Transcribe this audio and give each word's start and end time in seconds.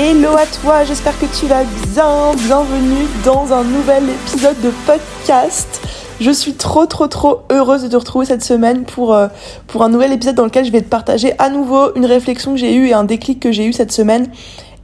Hello 0.00 0.30
à 0.36 0.46
toi, 0.46 0.84
j'espère 0.84 1.18
que 1.18 1.26
tu 1.26 1.46
vas 1.46 1.64
bien. 1.64 2.32
Bienvenue 2.36 3.08
dans 3.24 3.52
un 3.52 3.64
nouvel 3.64 4.04
épisode 4.08 4.60
de 4.60 4.70
podcast. 4.86 5.82
Je 6.20 6.30
suis 6.30 6.52
trop 6.52 6.86
trop 6.86 7.08
trop 7.08 7.40
heureuse 7.50 7.82
de 7.82 7.88
te 7.88 7.96
retrouver 7.96 8.24
cette 8.24 8.44
semaine 8.44 8.84
pour, 8.84 9.12
euh, 9.12 9.26
un 9.80 9.88
nouvel 9.88 10.12
épisode 10.12 10.36
dans 10.36 10.44
lequel 10.44 10.64
je 10.64 10.70
vais 10.70 10.82
te 10.82 10.88
partager 10.88 11.32
à 11.40 11.50
nouveau 11.50 11.92
une 11.96 12.06
réflexion 12.06 12.52
que 12.52 12.58
j'ai 12.58 12.76
eue 12.76 12.86
et 12.86 12.92
un 12.92 13.02
déclic 13.02 13.40
que 13.40 13.50
j'ai 13.50 13.66
eu 13.66 13.72
cette 13.72 13.90
semaine 13.90 14.28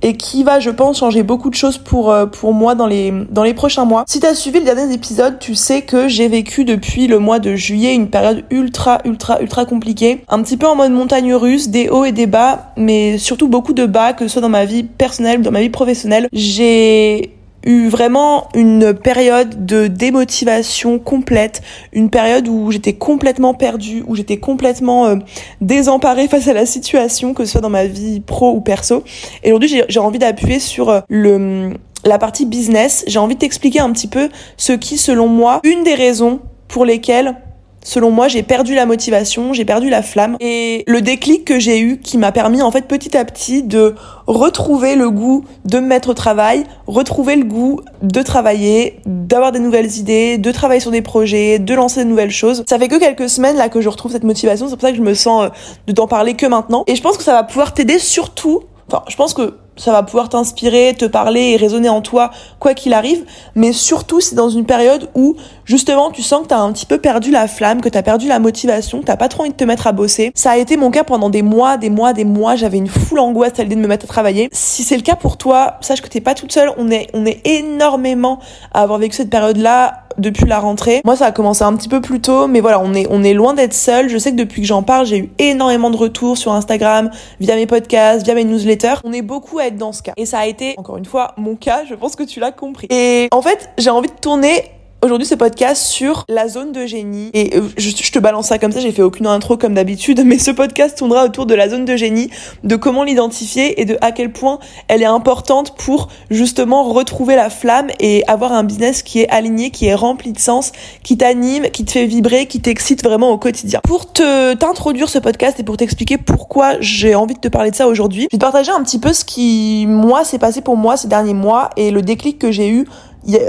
et 0.04 0.18
qui 0.18 0.44
va, 0.44 0.60
je 0.60 0.68
pense, 0.68 0.98
changer 0.98 1.22
beaucoup 1.22 1.48
de 1.48 1.54
choses 1.54 1.78
pour, 1.78 2.12
euh, 2.12 2.26
pour 2.26 2.52
moi 2.52 2.74
dans 2.74 2.86
les, 2.86 3.10
dans 3.30 3.42
les 3.42 3.54
prochains 3.54 3.86
mois. 3.86 4.04
Si 4.06 4.20
t'as 4.20 4.34
suivi 4.34 4.58
le 4.58 4.66
dernier 4.66 4.92
épisode, 4.92 5.38
tu 5.38 5.54
sais 5.54 5.80
que 5.80 6.08
j'ai 6.08 6.28
vécu 6.28 6.66
depuis 6.66 7.06
le 7.06 7.18
mois 7.18 7.38
de 7.38 7.56
juillet 7.56 7.94
une 7.94 8.08
période 8.08 8.44
ultra, 8.50 8.98
ultra, 9.06 9.40
ultra 9.40 9.64
compliquée. 9.64 10.22
Un 10.28 10.42
petit 10.42 10.58
peu 10.58 10.66
en 10.66 10.76
mode 10.76 10.92
montagne 10.92 11.34
russe, 11.34 11.70
des 11.70 11.88
hauts 11.88 12.04
et 12.04 12.12
des 12.12 12.26
bas, 12.26 12.72
mais 12.76 13.16
surtout 13.16 13.48
beaucoup 13.48 13.72
de 13.72 13.86
bas, 13.86 14.12
que 14.12 14.26
ce 14.26 14.32
soit 14.34 14.42
dans 14.42 14.50
ma 14.50 14.66
vie 14.66 14.82
personnelle 14.82 15.40
dans 15.40 15.50
ma 15.50 15.60
vie 15.60 15.70
professionnelle. 15.70 16.28
J'ai 16.32 17.30
eu 17.64 17.88
vraiment 17.88 18.48
une 18.54 18.94
période 18.94 19.66
de 19.66 19.86
démotivation 19.86 20.98
complète, 20.98 21.62
une 21.92 22.10
période 22.10 22.48
où 22.48 22.70
j'étais 22.70 22.94
complètement 22.94 23.54
perdue, 23.54 24.04
où 24.06 24.14
j'étais 24.16 24.36
complètement 24.36 25.06
euh, 25.06 25.16
désemparée 25.60 26.28
face 26.28 26.48
à 26.48 26.52
la 26.52 26.66
situation, 26.66 27.34
que 27.34 27.44
ce 27.44 27.52
soit 27.52 27.60
dans 27.60 27.70
ma 27.70 27.86
vie 27.86 28.20
pro 28.20 28.52
ou 28.52 28.60
perso. 28.60 29.04
Et 29.42 29.52
aujourd'hui, 29.52 29.82
j'ai 29.88 30.00
envie 30.00 30.18
d'appuyer 30.18 30.60
sur 30.60 30.90
euh, 30.90 31.00
le 31.08 31.72
la 32.06 32.18
partie 32.18 32.44
business. 32.44 33.02
J'ai 33.06 33.18
envie 33.18 33.34
de 33.34 33.40
t'expliquer 33.40 33.80
un 33.80 33.90
petit 33.90 34.08
peu 34.08 34.28
ce 34.56 34.72
qui, 34.72 34.98
selon 34.98 35.26
moi, 35.26 35.60
une 35.64 35.84
des 35.84 35.94
raisons 35.94 36.40
pour 36.68 36.84
lesquelles 36.84 37.34
Selon 37.84 38.10
moi, 38.10 38.28
j'ai 38.28 38.42
perdu 38.42 38.74
la 38.74 38.86
motivation, 38.86 39.52
j'ai 39.52 39.66
perdu 39.66 39.90
la 39.90 40.02
flamme. 40.02 40.36
Et 40.40 40.84
le 40.86 41.02
déclic 41.02 41.44
que 41.44 41.58
j'ai 41.60 41.78
eu 41.78 41.98
qui 41.98 42.16
m'a 42.16 42.32
permis 42.32 42.62
en 42.62 42.70
fait 42.70 42.88
petit 42.88 43.16
à 43.16 43.24
petit 43.26 43.62
de 43.62 43.94
retrouver 44.26 44.96
le 44.96 45.10
goût 45.10 45.44
de 45.66 45.78
me 45.78 45.86
mettre 45.86 46.08
au 46.08 46.14
travail, 46.14 46.64
retrouver 46.86 47.36
le 47.36 47.44
goût 47.44 47.82
de 48.02 48.22
travailler, 48.22 49.00
d'avoir 49.04 49.52
des 49.52 49.58
nouvelles 49.58 49.98
idées, 49.98 50.38
de 50.38 50.50
travailler 50.50 50.80
sur 50.80 50.90
des 50.90 51.02
projets, 51.02 51.58
de 51.58 51.74
lancer 51.74 52.02
de 52.02 52.08
nouvelles 52.08 52.30
choses. 52.30 52.64
Ça 52.66 52.78
fait 52.78 52.88
que 52.88 52.98
quelques 52.98 53.28
semaines 53.28 53.56
là 53.56 53.68
que 53.68 53.82
je 53.82 53.88
retrouve 53.90 54.12
cette 54.12 54.24
motivation, 54.24 54.66
c'est 54.66 54.76
pour 54.76 54.82
ça 54.82 54.90
que 54.90 54.96
je 54.96 55.02
me 55.02 55.14
sens 55.14 55.44
euh, 55.44 55.48
de 55.86 55.92
t'en 55.92 56.08
parler 56.08 56.34
que 56.34 56.46
maintenant. 56.46 56.84
Et 56.86 56.96
je 56.96 57.02
pense 57.02 57.18
que 57.18 57.22
ça 57.22 57.34
va 57.34 57.44
pouvoir 57.44 57.74
t'aider 57.74 57.98
surtout 57.98 58.62
Enfin, 58.88 59.02
je 59.08 59.16
pense 59.16 59.34
que 59.34 59.54
ça 59.76 59.92
va 59.92 60.02
pouvoir 60.02 60.28
t'inspirer, 60.28 60.94
te 60.98 61.04
parler 61.04 61.50
et 61.50 61.56
résonner 61.56 61.88
en 61.88 62.00
toi 62.00 62.30
quoi 62.58 62.74
qu'il 62.74 62.92
arrive, 62.92 63.24
mais 63.54 63.72
surtout 63.72 64.20
c'est 64.20 64.34
dans 64.34 64.48
une 64.48 64.64
période 64.64 65.08
où 65.14 65.36
justement 65.64 66.10
tu 66.10 66.22
sens 66.22 66.42
que 66.42 66.48
t'as 66.48 66.58
un 66.58 66.72
petit 66.72 66.86
peu 66.86 66.98
perdu 66.98 67.30
la 67.30 67.48
flamme, 67.48 67.80
que 67.80 67.88
t'as 67.88 68.02
perdu 68.02 68.28
la 68.28 68.38
motivation, 68.38 69.00
que 69.00 69.06
t'as 69.06 69.16
pas 69.16 69.28
trop 69.28 69.42
envie 69.42 69.50
de 69.50 69.56
te 69.56 69.64
mettre 69.64 69.86
à 69.86 69.92
bosser. 69.92 70.32
Ça 70.34 70.52
a 70.52 70.56
été 70.56 70.76
mon 70.76 70.90
cas 70.90 71.04
pendant 71.04 71.30
des 71.30 71.42
mois, 71.42 71.76
des 71.76 71.90
mois, 71.90 72.12
des 72.12 72.24
mois, 72.24 72.56
j'avais 72.56 72.78
une 72.78 72.88
foule 72.88 73.18
angoisse 73.18 73.58
à 73.58 73.62
l'idée 73.62 73.76
de 73.76 73.80
me 73.80 73.88
mettre 73.88 74.04
à 74.04 74.08
travailler. 74.08 74.48
Si 74.52 74.82
c'est 74.82 74.96
le 74.96 75.02
cas 75.02 75.16
pour 75.16 75.36
toi, 75.36 75.74
sache 75.80 76.00
que 76.00 76.08
t'es 76.08 76.20
pas 76.20 76.34
toute 76.34 76.52
seule, 76.52 76.70
on 76.76 76.90
est, 76.90 77.08
on 77.14 77.26
est 77.26 77.40
énormément 77.46 78.38
à 78.72 78.82
avoir 78.82 78.98
vécu 78.98 79.16
cette 79.16 79.30
période-là 79.30 80.04
depuis 80.18 80.46
la 80.46 80.58
rentrée. 80.58 81.00
Moi, 81.04 81.16
ça 81.16 81.26
a 81.26 81.32
commencé 81.32 81.62
un 81.62 81.74
petit 81.74 81.88
peu 81.88 82.00
plus 82.00 82.20
tôt, 82.20 82.46
mais 82.46 82.60
voilà, 82.60 82.80
on 82.80 82.94
est, 82.94 83.06
on 83.10 83.22
est 83.22 83.34
loin 83.34 83.54
d'être 83.54 83.74
seul. 83.74 84.08
Je 84.08 84.18
sais 84.18 84.30
que 84.30 84.36
depuis 84.36 84.62
que 84.62 84.68
j'en 84.68 84.82
parle, 84.82 85.06
j'ai 85.06 85.18
eu 85.18 85.30
énormément 85.38 85.90
de 85.90 85.96
retours 85.96 86.38
sur 86.38 86.52
Instagram, 86.52 87.10
via 87.40 87.56
mes 87.56 87.66
podcasts, 87.66 88.24
via 88.24 88.34
mes 88.34 88.44
newsletters. 88.44 88.94
On 89.04 89.12
est 89.12 89.22
beaucoup 89.22 89.58
être 89.66 89.76
dans 89.76 89.92
ce 89.92 90.02
cas. 90.02 90.12
Et 90.16 90.26
ça 90.26 90.40
a 90.40 90.46
été, 90.46 90.74
encore 90.76 90.96
une 90.96 91.04
fois, 91.04 91.34
mon 91.36 91.56
cas. 91.56 91.84
Je 91.84 91.94
pense 91.94 92.16
que 92.16 92.22
tu 92.22 92.40
l'as 92.40 92.52
compris. 92.52 92.86
Et 92.90 93.28
en 93.30 93.42
fait, 93.42 93.70
j'ai 93.78 93.90
envie 93.90 94.08
de 94.08 94.14
tourner 94.20 94.70
aujourd'hui 95.04 95.26
ce 95.26 95.34
podcast 95.34 95.82
sur 95.82 96.24
la 96.28 96.48
zone 96.48 96.72
de 96.72 96.86
génie. 96.86 97.30
Et 97.34 97.56
euh, 97.56 97.68
je, 97.76 98.10
te 98.10 98.18
balance 98.18 98.48
ça 98.48 98.58
comme 98.58 98.72
ça, 98.72 98.80
j'ai 98.80 98.90
fait 98.90 99.02
aucune 99.02 99.26
intro 99.26 99.56
comme 99.56 99.74
d'habitude, 99.74 100.22
mais 100.26 100.38
ce 100.38 100.50
podcast 100.50 100.96
tournera 100.96 101.24
autour 101.24 101.46
de 101.46 101.54
la 101.54 101.68
zone 101.68 101.84
de 101.84 101.94
génie, 101.96 102.30
de 102.64 102.76
comment 102.76 103.04
l'identifier 103.04 103.80
et 103.80 103.84
de 103.84 103.98
à 104.00 104.12
quel 104.12 104.32
point 104.32 104.58
elle 104.88 105.02
est 105.02 105.06
importante 105.06 105.76
pour 105.76 106.08
justement 106.30 106.84
retrouver 106.84 107.36
la 107.36 107.50
flamme 107.50 107.88
et 108.00 108.24
avoir 108.26 108.52
un 108.52 108.64
business 108.64 109.02
qui 109.02 109.20
est 109.20 109.28
aligné, 109.28 109.70
qui 109.70 109.86
est 109.86 109.94
rempli 109.94 110.32
de 110.32 110.38
sens, 110.38 110.72
qui 111.02 111.18
t'anime, 111.18 111.70
qui 111.70 111.84
te 111.84 111.92
fait 111.92 112.06
vibrer, 112.06 112.46
qui 112.46 112.60
t'excite 112.60 113.04
vraiment 113.04 113.30
au 113.30 113.38
quotidien. 113.38 113.80
Pour 113.84 114.10
te 114.10 114.54
t'introduire 114.54 115.10
ce 115.10 115.18
podcast 115.18 115.60
et 115.60 115.64
pour 115.64 115.76
t'expliquer 115.76 116.16
pourquoi 116.16 116.80
j'ai 116.80 117.14
envie 117.14 117.34
de 117.34 117.40
te 117.40 117.48
parler 117.48 117.70
de 117.70 117.76
ça 117.76 117.86
aujourd'hui, 117.88 118.22
je 118.30 118.36
vais 118.36 118.38
te 118.38 118.44
partager 118.44 118.70
un 118.70 118.82
petit 118.82 118.98
peu 118.98 119.12
ce 119.12 119.24
qui 119.24 119.84
moi 119.86 120.24
s'est 120.24 120.38
passé 120.38 120.62
pour 120.62 120.76
moi 120.76 120.96
ces 120.96 121.08
derniers 121.08 121.34
mois 121.34 121.70
et 121.76 121.90
le 121.90 122.00
déclic 122.00 122.38
que 122.38 122.50
j'ai 122.50 122.68
eu 122.68 122.86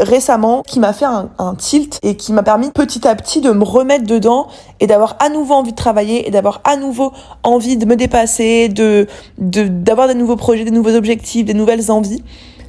récemment 0.01 0.63
qui 0.63 0.79
m'a 0.79 0.93
fait 0.93 1.05
un, 1.05 1.55
tilt 1.57 1.99
et 2.03 2.15
qui 2.15 2.33
m'a 2.33 2.43
permis 2.43 2.71
petit 2.71 3.07
à 3.07 3.15
petit 3.15 3.41
de 3.41 3.51
me 3.51 3.63
remettre 3.63 4.05
dedans 4.05 4.47
et 4.79 4.87
d'avoir 4.87 5.15
à 5.19 5.29
nouveau 5.29 5.55
envie 5.55 5.71
de 5.71 5.75
travailler 5.75 6.27
et 6.27 6.31
d'avoir 6.31 6.61
à 6.63 6.77
nouveau 6.77 7.11
envie 7.43 7.77
de 7.77 7.85
me 7.85 7.95
dépasser, 7.95 8.69
de 8.69 9.07
d'avoir 9.37 10.07
des 10.07 10.15
nouveaux 10.15 10.35
projets, 10.35 10.63
des 10.63 10.71
nouveaux 10.71 10.95
objectifs, 10.95 11.45
des 11.45 11.53
nouvelles 11.53 11.91
envies 11.91 12.23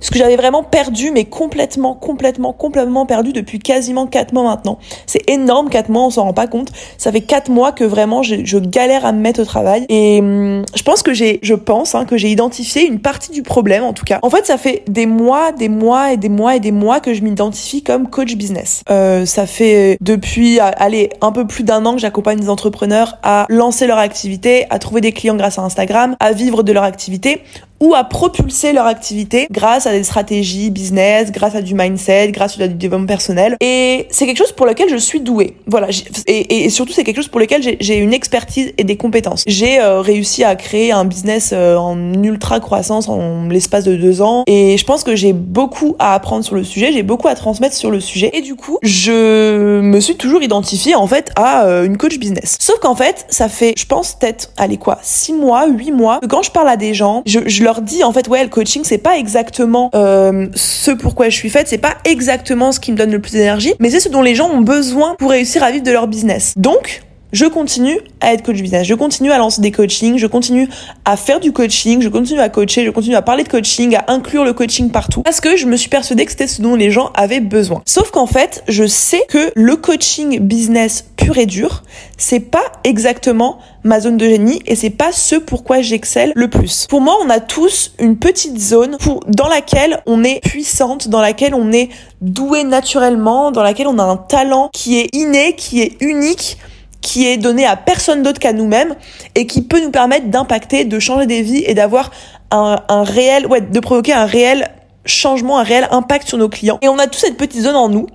ce 0.06 0.12
que 0.12 0.20
j'avais 0.20 0.36
vraiment 0.36 0.62
perdu, 0.62 1.10
mais 1.10 1.24
complètement, 1.24 1.94
complètement, 1.94 2.52
complètement 2.52 3.06
perdu 3.06 3.32
depuis 3.32 3.58
quasiment 3.58 4.06
4 4.06 4.32
mois 4.32 4.44
maintenant. 4.44 4.78
C'est 5.04 5.28
énorme, 5.28 5.68
4 5.68 5.88
mois, 5.88 6.04
on 6.04 6.10
s'en 6.10 6.22
rend 6.22 6.32
pas 6.32 6.46
compte. 6.46 6.68
Ça 6.96 7.10
fait 7.10 7.22
4 7.22 7.50
mois 7.50 7.72
que 7.72 7.82
vraiment 7.82 8.22
je, 8.22 8.58
galère 8.58 9.04
à 9.04 9.10
me 9.10 9.18
mettre 9.18 9.42
au 9.42 9.44
travail. 9.44 9.84
Et 9.88 10.20
hum, 10.20 10.64
je 10.76 10.82
pense 10.84 11.02
que 11.02 11.12
j'ai, 11.12 11.40
je 11.42 11.54
pense 11.54 11.96
hein, 11.96 12.04
que 12.04 12.16
j'ai 12.16 12.28
identifié 12.28 12.86
une 12.86 13.00
partie 13.00 13.32
du 13.32 13.42
problème 13.42 13.82
en 13.82 13.92
tout 13.94 14.04
cas. 14.04 14.20
En 14.22 14.30
fait, 14.30 14.46
ça 14.46 14.58
fait 14.58 14.84
des 14.86 15.06
mois, 15.06 15.50
des 15.50 15.68
mois 15.68 16.12
et 16.12 16.16
des 16.16 16.28
mois 16.28 16.54
et 16.54 16.60
des 16.60 16.70
mois 16.70 17.00
que 17.00 17.12
je 17.12 17.22
m'identifie 17.22 17.82
comme 17.82 18.08
coach 18.08 18.36
business. 18.36 18.84
Euh, 18.88 19.26
ça 19.26 19.44
fait 19.44 19.98
depuis, 20.00 20.60
allez, 20.60 21.10
un 21.20 21.32
peu 21.32 21.48
plus 21.48 21.64
d'un 21.64 21.84
an 21.84 21.94
que 21.94 22.00
j'accompagne 22.00 22.38
des 22.38 22.48
entrepreneurs 22.48 23.18
à 23.24 23.46
lancer 23.48 23.88
leur 23.88 23.98
activité, 23.98 24.66
à 24.70 24.78
trouver 24.78 25.00
des 25.00 25.10
clients 25.10 25.34
grâce 25.34 25.58
à 25.58 25.62
Instagram, 25.62 26.14
à 26.20 26.30
vivre 26.30 26.62
de 26.62 26.70
leur 26.70 26.84
activité 26.84 27.42
ou 27.80 27.94
à 27.94 28.04
propulser 28.04 28.72
leur 28.72 28.86
activité 28.86 29.46
grâce 29.50 29.86
à 29.86 29.92
des 29.92 30.04
stratégies 30.04 30.70
business, 30.70 31.32
grâce 31.32 31.54
à 31.54 31.62
du 31.62 31.74
mindset, 31.74 32.32
grâce 32.32 32.58
à 32.60 32.68
du 32.68 32.74
développement 32.74 33.06
personnel. 33.06 33.56
Et 33.60 34.06
c'est 34.10 34.26
quelque 34.26 34.38
chose 34.38 34.52
pour 34.52 34.66
lequel 34.66 34.88
je 34.88 34.96
suis 34.96 35.20
douée. 35.20 35.56
Voilà. 35.66 35.88
Et, 36.26 36.70
surtout, 36.70 36.92
c'est 36.92 37.04
quelque 37.04 37.16
chose 37.16 37.28
pour 37.28 37.40
lequel 37.40 37.62
j'ai 37.80 37.96
une 37.96 38.12
expertise 38.12 38.72
et 38.78 38.84
des 38.84 38.96
compétences. 38.96 39.44
J'ai 39.46 39.80
euh, 39.80 40.00
réussi 40.00 40.44
à 40.44 40.56
créer 40.56 40.92
un 40.92 41.04
business 41.04 41.50
euh, 41.52 41.76
en 41.76 42.22
ultra 42.22 42.60
croissance 42.60 43.08
en 43.08 43.48
l'espace 43.48 43.84
de 43.84 43.96
deux 43.96 44.22
ans. 44.22 44.44
Et 44.46 44.76
je 44.78 44.84
pense 44.84 45.04
que 45.04 45.16
j'ai 45.16 45.32
beaucoup 45.32 45.96
à 45.98 46.14
apprendre 46.14 46.44
sur 46.44 46.54
le 46.54 46.64
sujet. 46.64 46.92
J'ai 46.92 47.02
beaucoup 47.02 47.28
à 47.28 47.34
transmettre 47.34 47.74
sur 47.74 47.90
le 47.90 48.00
sujet. 48.00 48.30
Et 48.32 48.40
du 48.40 48.54
coup, 48.54 48.78
je 48.82 49.80
me 49.80 50.00
suis 50.00 50.16
toujours 50.16 50.42
identifiée 50.42 50.94
en 50.94 51.06
fait 51.06 51.30
à 51.36 51.66
euh, 51.66 51.84
une 51.84 51.96
coach 51.96 52.18
business. 52.18 52.56
Sauf 52.60 52.78
qu'en 52.78 52.94
fait, 52.94 53.26
ça 53.28 53.48
fait, 53.48 53.74
je 53.76 53.86
pense 53.86 54.14
peut-être, 54.14 54.52
allez 54.56 54.76
quoi, 54.76 54.98
six 55.02 55.32
mois, 55.32 55.66
huit 55.66 55.92
mois, 55.92 56.20
que 56.20 56.26
quand 56.26 56.42
je 56.42 56.50
parle 56.50 56.68
à 56.68 56.76
des 56.76 56.94
gens, 56.94 57.22
je, 57.26 57.40
je 57.46 57.65
leur 57.66 57.82
dis 57.82 58.04
en 58.04 58.12
fait 58.12 58.28
ouais 58.28 58.44
le 58.44 58.48
coaching 58.48 58.82
c'est 58.84 58.98
pas 58.98 59.18
exactement 59.18 59.90
euh, 59.94 60.46
ce 60.54 60.92
pourquoi 60.92 61.28
je 61.28 61.36
suis 61.36 61.50
faite, 61.50 61.66
c'est 61.68 61.78
pas 61.78 61.96
exactement 62.04 62.70
ce 62.70 62.78
qui 62.78 62.92
me 62.92 62.96
donne 62.96 63.10
le 63.10 63.20
plus 63.20 63.32
d'énergie, 63.32 63.74
mais 63.80 63.90
c'est 63.90 64.00
ce 64.00 64.08
dont 64.08 64.22
les 64.22 64.34
gens 64.34 64.48
ont 64.48 64.60
besoin 64.60 65.16
pour 65.18 65.30
réussir 65.30 65.62
à 65.62 65.70
vivre 65.70 65.84
de 65.84 65.90
leur 65.90 66.06
business. 66.06 66.54
Donc 66.56 67.02
je 67.32 67.46
continue 67.46 67.98
à 68.20 68.32
être 68.32 68.42
coach 68.42 68.60
business, 68.60 68.86
je 68.86 68.94
continue 68.94 69.30
à 69.32 69.38
lancer 69.38 69.60
des 69.60 69.72
coachings, 69.72 70.18
je 70.18 70.26
continue 70.26 70.68
à 71.04 71.16
faire 71.16 71.40
du 71.40 71.52
coaching, 71.52 72.00
je 72.00 72.08
continue 72.08 72.40
à 72.40 72.48
coacher, 72.48 72.84
je 72.84 72.90
continue 72.90 73.16
à 73.16 73.22
parler 73.22 73.44
de 73.44 73.48
coaching, 73.48 73.96
à 73.96 74.04
inclure 74.08 74.44
le 74.44 74.52
coaching 74.52 74.90
partout, 74.90 75.22
parce 75.22 75.40
que 75.40 75.56
je 75.56 75.66
me 75.66 75.76
suis 75.76 75.88
persuadée 75.88 76.24
que 76.24 76.30
c'était 76.30 76.46
ce 76.46 76.62
dont 76.62 76.74
les 76.74 76.90
gens 76.90 77.10
avaient 77.14 77.40
besoin. 77.40 77.82
Sauf 77.86 78.10
qu'en 78.10 78.26
fait, 78.26 78.62
je 78.68 78.86
sais 78.86 79.22
que 79.28 79.52
le 79.54 79.76
coaching 79.76 80.40
business 80.40 81.04
pur 81.16 81.38
et 81.38 81.46
dur, 81.46 81.82
c'est 82.18 82.40
pas 82.40 82.64
exactement 82.84 83.58
ma 83.84 84.00
zone 84.00 84.16
de 84.16 84.26
génie 84.26 84.62
et 84.66 84.74
c'est 84.74 84.90
pas 84.90 85.12
ce 85.12 85.36
pourquoi 85.36 85.80
j'excelle 85.80 86.32
le 86.34 86.48
plus. 86.48 86.86
Pour 86.88 87.00
moi, 87.00 87.16
on 87.24 87.30
a 87.30 87.40
tous 87.40 87.92
une 87.98 88.16
petite 88.16 88.58
zone 88.58 88.96
pour, 88.98 89.20
dans 89.28 89.48
laquelle 89.48 90.02
on 90.06 90.24
est 90.24 90.40
puissante, 90.40 91.08
dans 91.08 91.20
laquelle 91.20 91.54
on 91.54 91.72
est 91.72 91.88
doué 92.20 92.64
naturellement, 92.64 93.50
dans 93.50 93.62
laquelle 93.62 93.86
on 93.86 93.98
a 93.98 94.04
un 94.04 94.16
talent 94.16 94.70
qui 94.72 94.98
est 94.98 95.08
inné, 95.14 95.54
qui 95.54 95.82
est 95.82 95.96
unique 96.00 96.58
qui 97.06 97.28
est 97.28 97.36
donné 97.36 97.64
à 97.64 97.76
personne 97.76 98.24
d'autre 98.24 98.40
qu'à 98.40 98.52
nous-mêmes 98.52 98.96
et 99.36 99.46
qui 99.46 99.62
peut 99.62 99.80
nous 99.80 99.92
permettre 99.92 100.26
d'impacter, 100.26 100.84
de 100.84 100.98
changer 100.98 101.26
des 101.26 101.40
vies 101.40 101.62
et 101.64 101.72
d'avoir 101.72 102.10
un, 102.50 103.04
réel, 103.04 103.46
ouais, 103.46 103.60
de 103.60 103.80
provoquer 103.80 104.12
un 104.12 104.26
réel 104.26 104.68
changement, 105.04 105.60
un 105.60 105.62
réel 105.62 105.86
impact 105.92 106.26
sur 106.26 106.36
nos 106.36 106.48
clients. 106.48 106.78
Et 106.82 106.88
on 106.88 106.98
a 106.98 107.06
tous 107.06 107.20
cette 107.20 107.36
petite 107.36 107.62
zone 107.62 107.76
en 107.76 107.88
nous. 107.88 108.08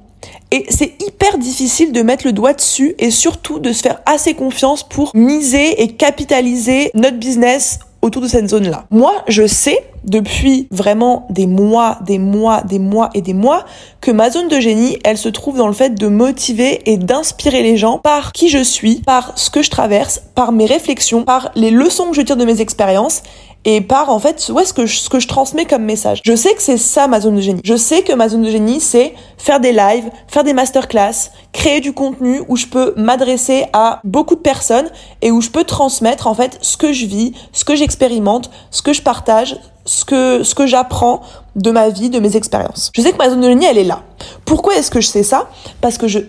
Et 0.51 0.65
c'est 0.67 1.01
hyper 1.01 1.37
difficile 1.37 1.93
de 1.93 2.01
mettre 2.01 2.27
le 2.27 2.33
doigt 2.33 2.51
dessus 2.51 2.93
et 2.99 3.11
surtout 3.11 3.59
de 3.59 3.71
se 3.71 3.81
faire 3.81 4.01
assez 4.05 4.33
confiance 4.33 4.83
pour 4.83 5.15
miser 5.15 5.81
et 5.81 5.93
capitaliser 5.93 6.91
notre 6.93 7.17
business 7.17 7.79
autour 8.01 8.21
de 8.21 8.27
cette 8.27 8.49
zone-là. 8.49 8.85
Moi, 8.91 9.13
je 9.27 9.45
sais 9.45 9.83
depuis 10.03 10.67
vraiment 10.71 11.27
des 11.29 11.45
mois, 11.45 11.99
des 12.05 12.17
mois, 12.17 12.61
des 12.61 12.79
mois 12.79 13.09
et 13.13 13.21
des 13.21 13.33
mois 13.33 13.65
que 13.99 14.09
ma 14.09 14.31
zone 14.31 14.47
de 14.47 14.59
génie, 14.59 14.97
elle 15.03 15.17
se 15.17 15.29
trouve 15.29 15.57
dans 15.57 15.67
le 15.67 15.73
fait 15.73 15.91
de 15.91 16.07
motiver 16.07 16.81
et 16.89 16.97
d'inspirer 16.97 17.61
les 17.61 17.77
gens 17.77 17.99
par 17.99 18.31
qui 18.31 18.49
je 18.49 18.63
suis, 18.63 18.95
par 19.01 19.37
ce 19.37 19.49
que 19.49 19.61
je 19.61 19.69
traverse, 19.69 20.23
par 20.33 20.51
mes 20.51 20.65
réflexions, 20.65 21.23
par 21.23 21.51
les 21.55 21.69
leçons 21.69 22.09
que 22.09 22.15
je 22.15 22.21
tire 22.21 22.37
de 22.37 22.45
mes 22.45 22.61
expériences 22.61 23.21
et 23.65 23.81
par 23.81 24.09
en 24.09 24.19
fait 24.19 24.49
où 24.51 24.59
est-ce 24.59 24.73
que 24.73 24.85
je, 24.85 24.97
ce 24.97 25.09
que 25.09 25.19
je 25.19 25.27
transmets 25.27 25.65
comme 25.65 25.83
message. 25.83 26.21
Je 26.25 26.35
sais 26.35 26.53
que 26.53 26.61
c'est 26.61 26.77
ça 26.77 27.07
ma 27.07 27.19
zone 27.19 27.35
de 27.35 27.41
génie. 27.41 27.61
Je 27.63 27.75
sais 27.75 28.01
que 28.01 28.13
ma 28.13 28.29
zone 28.29 28.43
de 28.43 28.49
génie 28.49 28.79
c'est 28.79 29.13
faire 29.37 29.59
des 29.59 29.71
lives, 29.71 30.09
faire 30.27 30.43
des 30.43 30.53
masterclass, 30.53 31.31
créer 31.53 31.79
du 31.79 31.93
contenu 31.93 32.41
où 32.47 32.55
je 32.55 32.65
peux 32.65 32.93
m'adresser 32.97 33.65
à 33.73 34.01
beaucoup 34.03 34.35
de 34.35 34.41
personnes 34.41 34.89
et 35.21 35.31
où 35.31 35.41
je 35.41 35.49
peux 35.49 35.63
transmettre 35.63 36.27
en 36.27 36.33
fait 36.33 36.57
ce 36.61 36.77
que 36.77 36.93
je 36.93 37.05
vis, 37.05 37.33
ce 37.53 37.65
que 37.65 37.75
j'expérimente, 37.75 38.49
ce 38.71 38.81
que 38.81 38.93
je 38.93 39.01
partage, 39.01 39.57
ce 39.85 40.05
que, 40.05 40.43
ce 40.43 40.55
que 40.55 40.67
j'apprends 40.67 41.21
de 41.55 41.71
ma 41.71 41.89
vie, 41.89 42.09
de 42.09 42.19
mes 42.19 42.37
expériences. 42.37 42.91
Je 42.95 43.01
sais 43.01 43.11
que 43.11 43.17
ma 43.17 43.29
zone 43.29 43.41
de 43.41 43.49
génie, 43.49 43.65
elle 43.65 43.77
est 43.77 43.83
là. 43.83 44.03
Pourquoi 44.45 44.75
est-ce 44.75 44.91
que 44.91 45.01
je 45.01 45.07
sais 45.07 45.23
ça? 45.23 45.49
Parce 45.81 45.97
que 45.97 46.07
je, 46.07 46.19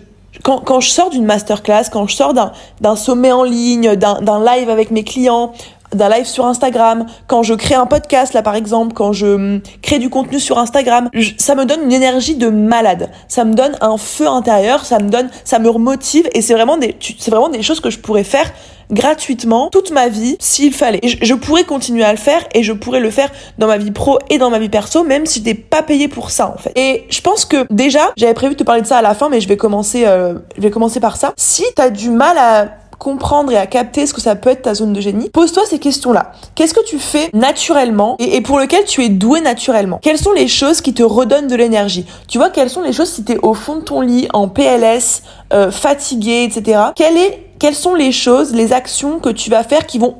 quand, 0.43 0.59
quand 0.59 0.79
je 0.79 0.89
sors 0.89 1.09
d'une 1.09 1.25
masterclass, 1.25 1.83
quand 1.91 2.07
je 2.07 2.15
sors 2.15 2.33
d'un 2.33 2.95
sommet 2.95 3.31
en 3.31 3.43
ligne, 3.43 3.95
d'un 3.95 4.43
live 4.43 4.69
avec 4.69 4.91
mes 4.91 5.03
clients, 5.03 5.53
d'un 5.93 6.09
live 6.09 6.25
sur 6.25 6.45
Instagram, 6.45 7.05
quand 7.27 7.43
je 7.43 7.53
crée 7.53 7.75
un 7.75 7.85
podcast 7.85 8.33
là 8.33 8.41
par 8.41 8.55
exemple, 8.55 8.93
quand 8.93 9.13
je 9.13 9.27
hum, 9.27 9.61
crée 9.81 9.99
du 9.99 10.09
contenu 10.09 10.39
sur 10.39 10.57
Instagram, 10.57 11.09
ça 11.37 11.55
me 11.55 11.65
donne 11.65 11.83
une 11.83 11.93
énergie 11.93 12.35
de 12.35 12.49
malade. 12.49 13.09
Ça 13.27 13.45
me 13.45 13.53
donne 13.53 13.75
un 13.81 13.97
feu 13.97 14.27
intérieur, 14.27 14.85
ça 14.85 14.99
me 14.99 15.09
donne, 15.09 15.29
ça 15.43 15.59
me 15.59 15.69
remotive 15.69 16.29
et 16.33 16.41
c'est 16.41 16.53
vraiment 16.53 16.77
des, 16.77 16.95
c'est 16.99 17.31
vraiment 17.31 17.49
des 17.49 17.61
choses 17.61 17.79
que 17.79 17.89
je 17.89 17.99
pourrais 17.99 18.23
faire 18.23 18.51
gratuitement 18.91 19.69
toute 19.69 19.91
ma 19.91 20.07
vie 20.07 20.35
s'il 20.39 20.73
fallait. 20.73 21.01
Je, 21.03 21.33
pourrais 21.33 21.63
continuer 21.63 22.03
à 22.03 22.11
le 22.11 22.17
faire 22.17 22.41
et 22.53 22.63
je 22.63 22.73
pourrais 22.73 22.99
le 22.99 23.09
faire 23.09 23.29
dans 23.57 23.67
ma 23.67 23.77
vie 23.77 23.91
pro 23.91 24.19
et 24.29 24.37
dans 24.37 24.49
ma 24.49 24.59
vie 24.59 24.69
perso 24.69 25.03
même 25.03 25.25
si 25.25 25.39
je 25.39 25.45
n'étais 25.45 25.59
pas 25.59 25.83
payé 25.83 26.07
pour 26.07 26.31
ça 26.31 26.53
en 26.53 26.57
fait. 26.57 26.71
Et 26.75 27.05
je 27.09 27.21
pense 27.21 27.45
que 27.45 27.65
déjà, 27.69 28.11
j'avais 28.17 28.33
prévu 28.33 28.53
de 28.53 28.59
te 28.59 28.63
parler 28.63 28.81
de 28.81 28.87
ça 28.87 28.97
à 28.97 29.01
la 29.01 29.13
fin 29.13 29.29
mais 29.29 29.41
je 29.41 29.47
vais 29.47 29.57
commencer 29.57 30.03
euh, 30.05 30.35
je 30.55 30.61
vais 30.61 30.71
commencer 30.71 30.99
par 30.99 31.17
ça. 31.17 31.33
Si 31.37 31.63
tu 31.75 31.81
as 31.81 31.89
du 31.89 32.09
mal 32.09 32.37
à 32.37 32.67
comprendre 32.97 33.51
et 33.51 33.57
à 33.57 33.67
capter 33.67 34.05
ce 34.05 34.13
que 34.13 34.21
ça 34.21 34.35
peut 34.35 34.49
être 34.49 34.63
ta 34.63 34.73
zone 34.73 34.93
de 34.93 35.01
génie, 35.01 35.29
pose-toi 35.29 35.63
ces 35.65 35.79
questions-là. 35.79 36.31
Qu'est-ce 36.55 36.73
que 36.73 36.85
tu 36.85 36.99
fais 36.99 37.29
naturellement 37.33 38.15
et, 38.19 38.41
pour 38.41 38.59
lequel 38.59 38.85
tu 38.85 39.03
es 39.03 39.09
doué 39.09 39.41
naturellement? 39.41 39.99
Quelles 40.01 40.17
sont 40.17 40.33
les 40.33 40.47
choses 40.47 40.81
qui 40.81 40.93
te 40.93 41.03
redonnent 41.03 41.47
de 41.47 41.55
l'énergie? 41.55 42.05
Tu 42.27 42.37
vois, 42.37 42.49
quelles 42.49 42.69
sont 42.69 42.81
les 42.81 42.93
choses 42.93 43.09
si 43.09 43.23
tu 43.23 43.33
es 43.33 43.37
au 43.41 43.53
fond 43.53 43.77
de 43.77 43.81
ton 43.81 44.01
lit, 44.01 44.27
en 44.33 44.47
PLS, 44.47 45.23
euh, 45.53 45.71
fatigué, 45.71 46.43
etc. 46.43 46.79
Quelle 46.95 47.17
est 47.17 47.52
quelles 47.63 47.75
sont 47.75 47.95
les 47.95 48.11
choses, 48.11 48.53
les 48.53 48.73
actions 48.73 49.19
que 49.19 49.29
tu 49.29 49.49
vas 49.49 49.63
faire 49.63 49.85
qui 49.85 49.97
vont 49.97 50.17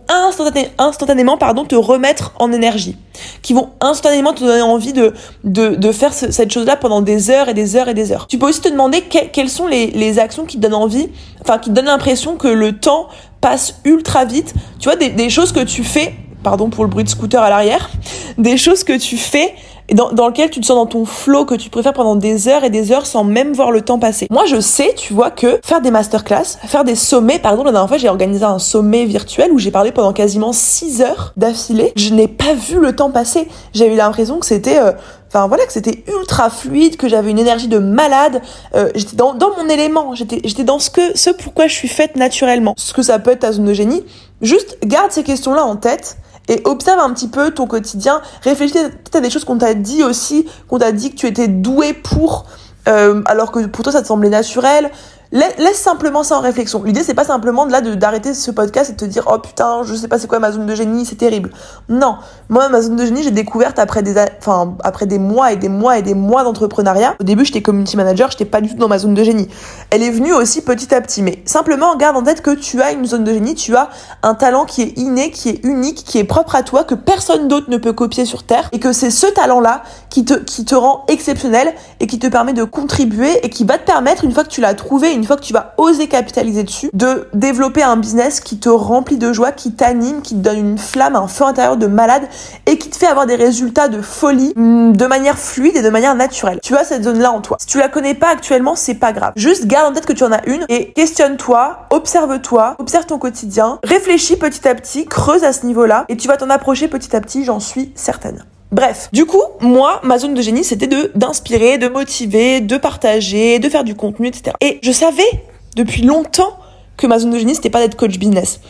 instantanément 0.77 1.37
pardon, 1.37 1.65
te 1.65 1.75
remettre 1.75 2.31
en 2.39 2.53
énergie, 2.53 2.95
qui 3.41 3.51
vont 3.51 3.71
instantanément 3.81 4.31
te 4.31 4.45
donner 4.45 4.61
envie 4.61 4.93
de, 4.93 5.13
de, 5.43 5.91
faire 5.91 6.13
cette 6.13 6.53
chose-là 6.53 6.77
pendant 6.77 7.01
des 7.01 7.29
heures 7.29 7.49
et 7.49 7.53
des 7.53 7.75
heures 7.75 7.89
et 7.89 7.93
des 7.93 8.13
heures. 8.13 8.27
Tu 8.27 8.37
peux 8.37 8.47
aussi 8.47 8.61
te 8.61 8.69
demander 8.69 9.01
quelles 9.01 9.49
sont 9.49 9.67
les, 9.67 9.87
les 9.87 10.19
actions 10.19 10.45
qui 10.45 10.55
te 10.55 10.61
donnent 10.61 10.73
envie, 10.73 11.09
enfin 11.41 11.57
qui 11.57 11.69
te 11.69 11.75
donnent 11.75 11.87
l'impression 11.87 12.37
que 12.37 12.47
le 12.47 12.79
temps 12.79 13.09
passe 13.41 13.75
ultra 13.83 14.23
vite. 14.23 14.53
Tu 14.79 14.87
vois, 14.87 14.95
des 14.95 15.29
choses 15.29 15.51
que 15.51 15.65
tu 15.65 15.83
fais, 15.83 16.15
pardon 16.43 16.69
pour 16.69 16.85
le 16.85 16.89
bruit 16.89 17.03
de 17.03 17.09
scooter 17.09 17.43
à 17.43 17.49
l'arrière, 17.49 17.89
des 18.37 18.55
choses 18.55 18.85
que 18.85 18.97
tu 18.97 19.17
fais 19.17 19.53
dans, 19.91 20.11
dans 20.11 20.27
lequel 20.27 20.49
tu 20.49 20.59
te 20.59 20.65
sens 20.65 20.77
dans 20.77 20.85
ton 20.85 21.05
flow 21.05 21.45
que 21.45 21.55
tu 21.55 21.69
préfères 21.69 21.93
pendant 21.93 22.15
des 22.15 22.47
heures 22.47 22.63
et 22.63 22.69
des 22.69 22.91
heures 22.91 23.05
sans 23.05 23.23
même 23.23 23.53
voir 23.53 23.71
le 23.71 23.81
temps 23.81 23.99
passer. 23.99 24.27
Moi, 24.29 24.45
je 24.45 24.59
sais, 24.59 24.93
tu 24.95 25.13
vois, 25.13 25.31
que 25.31 25.59
faire 25.63 25.81
des 25.81 25.91
masterclass, 25.91 26.57
faire 26.65 26.83
des 26.83 26.95
sommets, 26.95 27.39
par 27.39 27.51
exemple, 27.51 27.67
la 27.67 27.73
dernière 27.73 27.89
fois, 27.89 27.97
j'ai 27.97 28.09
organisé 28.09 28.45
un 28.45 28.59
sommet 28.59 29.05
virtuel 29.05 29.51
où 29.51 29.59
j'ai 29.59 29.71
parlé 29.71 29.91
pendant 29.91 30.13
quasiment 30.13 30.53
6 30.53 31.01
heures 31.01 31.33
d'affilée. 31.37 31.93
Je 31.95 32.13
n'ai 32.13 32.27
pas 32.27 32.53
vu 32.53 32.79
le 32.79 32.95
temps 32.95 33.11
passer. 33.11 33.47
J'ai 33.73 33.91
eu 33.91 33.95
l'impression 33.95 34.39
que 34.39 34.45
c'était... 34.45 34.79
Euh, 34.79 34.91
enfin 35.33 35.47
voilà 35.47 35.65
que 35.65 35.73
c'était 35.73 36.03
ultra 36.07 36.51
fluide 36.51 36.95
que 36.95 37.09
j'avais 37.09 37.31
une 37.31 37.39
énergie 37.39 37.67
de 37.67 37.79
malade 37.79 38.41
euh, 38.75 38.91
j'étais 38.93 39.15
dans, 39.15 39.33
dans 39.33 39.49
mon 39.57 39.67
élément 39.67 40.13
j'étais 40.13 40.39
j'étais 40.43 40.63
dans 40.63 40.77
ce 40.77 40.91
que 40.91 41.17
ce 41.17 41.31
pourquoi 41.31 41.65
je 41.65 41.73
suis 41.73 41.87
faite 41.87 42.15
naturellement 42.15 42.75
ce 42.77 42.93
que 42.93 43.01
ça 43.01 43.17
peut 43.17 43.31
être 43.31 43.39
ta 43.39 43.51
zone 43.51 43.65
de 43.65 43.73
génie 43.73 44.03
juste 44.43 44.77
garde 44.85 45.11
ces 45.11 45.23
questions 45.23 45.55
là 45.55 45.65
en 45.65 45.75
tête 45.75 46.17
et 46.47 46.61
observe 46.65 46.99
un 46.99 47.13
petit 47.13 47.27
peu 47.27 47.51
ton 47.51 47.67
quotidien. 47.67 48.21
Réfléchis 48.43 48.73
peut-être 48.73 49.15
à 49.15 49.21
des 49.21 49.29
choses 49.29 49.45
qu'on 49.45 49.57
t'a 49.57 49.73
dit 49.73 50.03
aussi, 50.03 50.47
qu'on 50.67 50.79
t'a 50.79 50.91
dit 50.91 51.11
que 51.11 51.15
tu 51.15 51.27
étais 51.27 51.47
doué 51.47 51.93
pour, 51.93 52.45
euh, 52.87 53.21
alors 53.25 53.51
que 53.51 53.65
pour 53.65 53.83
toi 53.83 53.93
ça 53.93 54.01
te 54.01 54.07
semblait 54.07 54.29
naturel. 54.29 54.91
Laisse 55.33 55.79
simplement 55.79 56.21
ça 56.21 56.37
en 56.37 56.41
réflexion. 56.41 56.83
L'idée 56.83 57.01
c'est 57.01 57.15
pas 57.15 57.23
simplement 57.23 57.65
de 57.65 57.71
là 57.71 57.81
d'arrêter 57.81 58.35
ce 58.35 58.51
podcast 58.51 58.91
et 58.91 58.93
de 58.93 58.97
te 58.99 59.05
dire 59.05 59.27
oh 59.33 59.39
putain 59.39 59.81
je 59.83 59.95
sais 59.95 60.07
pas 60.07 60.19
c'est 60.19 60.27
quoi 60.27 60.37
ma 60.37 60.51
zone 60.51 60.67
de 60.67 60.75
génie 60.75 61.07
c'est 61.07 61.15
terrible. 61.15 61.49
Non, 61.89 62.17
moi 62.49 62.69
ma 62.69 62.83
zone 62.83 62.97
de 62.97 63.03
génie 63.03 63.23
j'ai 63.23 63.31
découverte 63.31 63.79
après 63.79 64.03
des 64.03 64.13
enfin 64.37 64.75
après 64.83 65.07
des 65.07 65.17
mois 65.17 65.51
et 65.51 65.55
des 65.55 65.69
mois 65.69 65.97
et 65.97 66.03
des 66.03 66.13
mois 66.13 66.43
d'entrepreneuriat. 66.43 67.15
Au 67.19 67.23
début 67.23 67.45
j'étais 67.45 67.63
community 67.63 67.97
manager, 67.97 68.29
j'étais 68.29 68.45
pas 68.45 68.61
du 68.61 68.69
tout 68.69 68.75
dans 68.75 68.87
ma 68.87 68.99
zone 68.99 69.15
de 69.15 69.23
génie. 69.23 69.49
Elle 69.89 70.03
est 70.03 70.11
venue 70.11 70.33
aussi 70.33 70.61
petit 70.61 70.93
à 70.93 71.01
petit, 71.01 71.23
mais 71.23 71.41
simplement 71.45 71.95
garde 71.95 72.15
en 72.15 72.21
tête 72.21 72.43
que 72.43 72.51
tu 72.51 72.83
as 72.83 72.91
une 72.91 73.07
zone 73.07 73.23
de 73.23 73.33
génie, 73.33 73.55
tu 73.55 73.75
as 73.75 73.89
un 74.21 74.35
talent 74.35 74.65
qui 74.65 74.83
est 74.83 74.99
inné, 74.99 75.31
qui 75.31 75.49
est 75.49 75.65
unique, 75.65 76.03
qui 76.03 76.19
est 76.19 76.25
propre 76.25 76.53
à 76.53 76.61
toi, 76.61 76.83
que 76.83 76.93
personne 76.93 77.47
d'autre 77.47 77.71
ne 77.71 77.77
peut 77.77 77.93
copier 77.93 78.25
sur 78.25 78.43
terre 78.43 78.69
et 78.71 78.79
que 78.79 78.93
c'est 78.93 79.09
ce 79.09 79.25
talent 79.25 79.61
là 79.61 79.81
qui 80.11 80.25
te 80.25 80.35
qui 80.35 80.63
te 80.63 80.75
rend 80.75 81.05
exceptionnel 81.07 81.73
et 81.99 82.05
qui 82.05 82.19
te 82.19 82.27
permet 82.27 82.53
de 82.53 82.65
contribuer 82.65 83.43
et 83.43 83.49
qui 83.49 83.63
va 83.63 83.79
te 83.79 83.85
permettre 83.87 84.25
une 84.25 84.31
fois 84.31 84.43
que 84.43 84.49
tu 84.49 84.61
l'as 84.61 84.75
trouvé 84.75 85.11
une 85.11 85.22
fois 85.27 85.35
que 85.35 85.41
tu 85.41 85.53
vas 85.53 85.73
oser 85.77 86.07
capitaliser 86.07 86.63
dessus, 86.63 86.89
de 86.93 87.27
développer 87.33 87.83
un 87.83 87.97
business 87.97 88.39
qui 88.39 88.59
te 88.59 88.69
remplit 88.69 89.17
de 89.17 89.33
joie, 89.33 89.51
qui 89.51 89.73
t'anime, 89.73 90.21
qui 90.21 90.35
te 90.35 90.39
donne 90.39 90.57
une 90.57 90.77
flamme, 90.77 91.15
un 91.15 91.27
feu 91.27 91.45
intérieur 91.45 91.77
de 91.77 91.87
malade 91.87 92.23
et 92.65 92.77
qui 92.77 92.89
te 92.89 92.97
fait 92.97 93.07
avoir 93.07 93.25
des 93.25 93.35
résultats 93.35 93.87
de 93.87 94.01
folie 94.01 94.53
mm, 94.55 94.93
de 94.93 95.05
manière 95.05 95.37
fluide 95.37 95.75
et 95.75 95.81
de 95.81 95.89
manière 95.89 96.15
naturelle. 96.15 96.59
Tu 96.61 96.75
as 96.75 96.83
cette 96.83 97.03
zone-là 97.03 97.31
en 97.31 97.41
toi. 97.41 97.57
Si 97.59 97.67
tu 97.67 97.77
la 97.77 97.89
connais 97.89 98.13
pas 98.13 98.29
actuellement, 98.29 98.75
c'est 98.75 98.95
pas 98.95 99.11
grave. 99.11 99.33
Juste 99.35 99.65
garde 99.65 99.91
en 99.91 99.93
tête 99.93 100.05
que 100.05 100.13
tu 100.13 100.23
en 100.23 100.31
as 100.31 100.45
une 100.47 100.65
et 100.69 100.93
questionne-toi, 100.93 101.87
observe-toi, 101.89 102.75
observe 102.79 103.05
ton 103.05 103.19
quotidien, 103.19 103.79
réfléchis 103.83 104.37
petit 104.37 104.67
à 104.67 104.75
petit, 104.75 105.05
creuse 105.05 105.43
à 105.43 105.53
ce 105.53 105.65
niveau-là 105.65 106.05
et 106.09 106.17
tu 106.17 106.27
vas 106.27 106.37
t'en 106.37 106.49
approcher 106.49 106.87
petit 106.87 107.15
à 107.15 107.21
petit, 107.21 107.43
j'en 107.45 107.59
suis 107.59 107.91
certaine. 107.95 108.43
Bref, 108.73 109.09
du 109.13 109.27
coup, 109.27 109.43
moi, 109.61 110.01
ma 110.03 110.17
zone 110.17 110.33
de 110.33 110.41
génie, 110.41 110.63
c'était 110.63 110.89
d'inspirer, 111.13 111.77
de 111.77 111.87
motiver, 111.87 112.59
de 112.59 112.75
partager, 112.77 113.59
de 113.59 113.69
faire 113.69 113.83
du 113.83 113.93
contenu, 113.93 114.27
etc. 114.27 114.55
Et 114.61 114.79
je 114.81 114.91
savais 114.91 115.29
depuis 115.75 116.01
longtemps 116.01 116.57
que 116.97 117.05
ma 117.05 117.19
zone 117.19 117.29
de 117.29 117.37
génie, 117.37 117.53
c'était 117.53 117.69
pas 117.69 117.81
d'être 117.81 117.95
coach 117.95 118.17
business. 118.17 118.61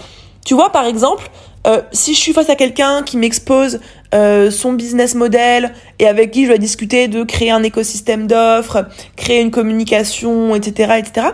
Tu 0.46 0.56
vois, 0.56 0.72
par 0.72 0.86
exemple, 0.86 1.30
euh, 1.68 1.82
si 1.94 2.16
je 2.16 2.20
suis 2.20 2.34
face 2.34 2.50
à 2.50 2.56
quelqu'un 2.56 3.04
qui 3.04 3.16
m'expose 3.16 3.80
euh, 4.14 4.52
son 4.52 4.74
business 4.74 5.16
model 5.16 5.74
et 6.00 6.08
avec 6.08 6.32
qui 6.32 6.44
je 6.44 6.50
dois 6.50 6.58
discuter 6.58 7.08
de 7.08 7.24
créer 7.24 7.52
un 7.52 7.64
écosystème 7.64 8.28
d'offres, 8.28 8.86
créer 9.16 9.42
une 9.42 9.52
communication, 9.52 10.56
etc., 10.56 10.94
etc. 11.00 11.28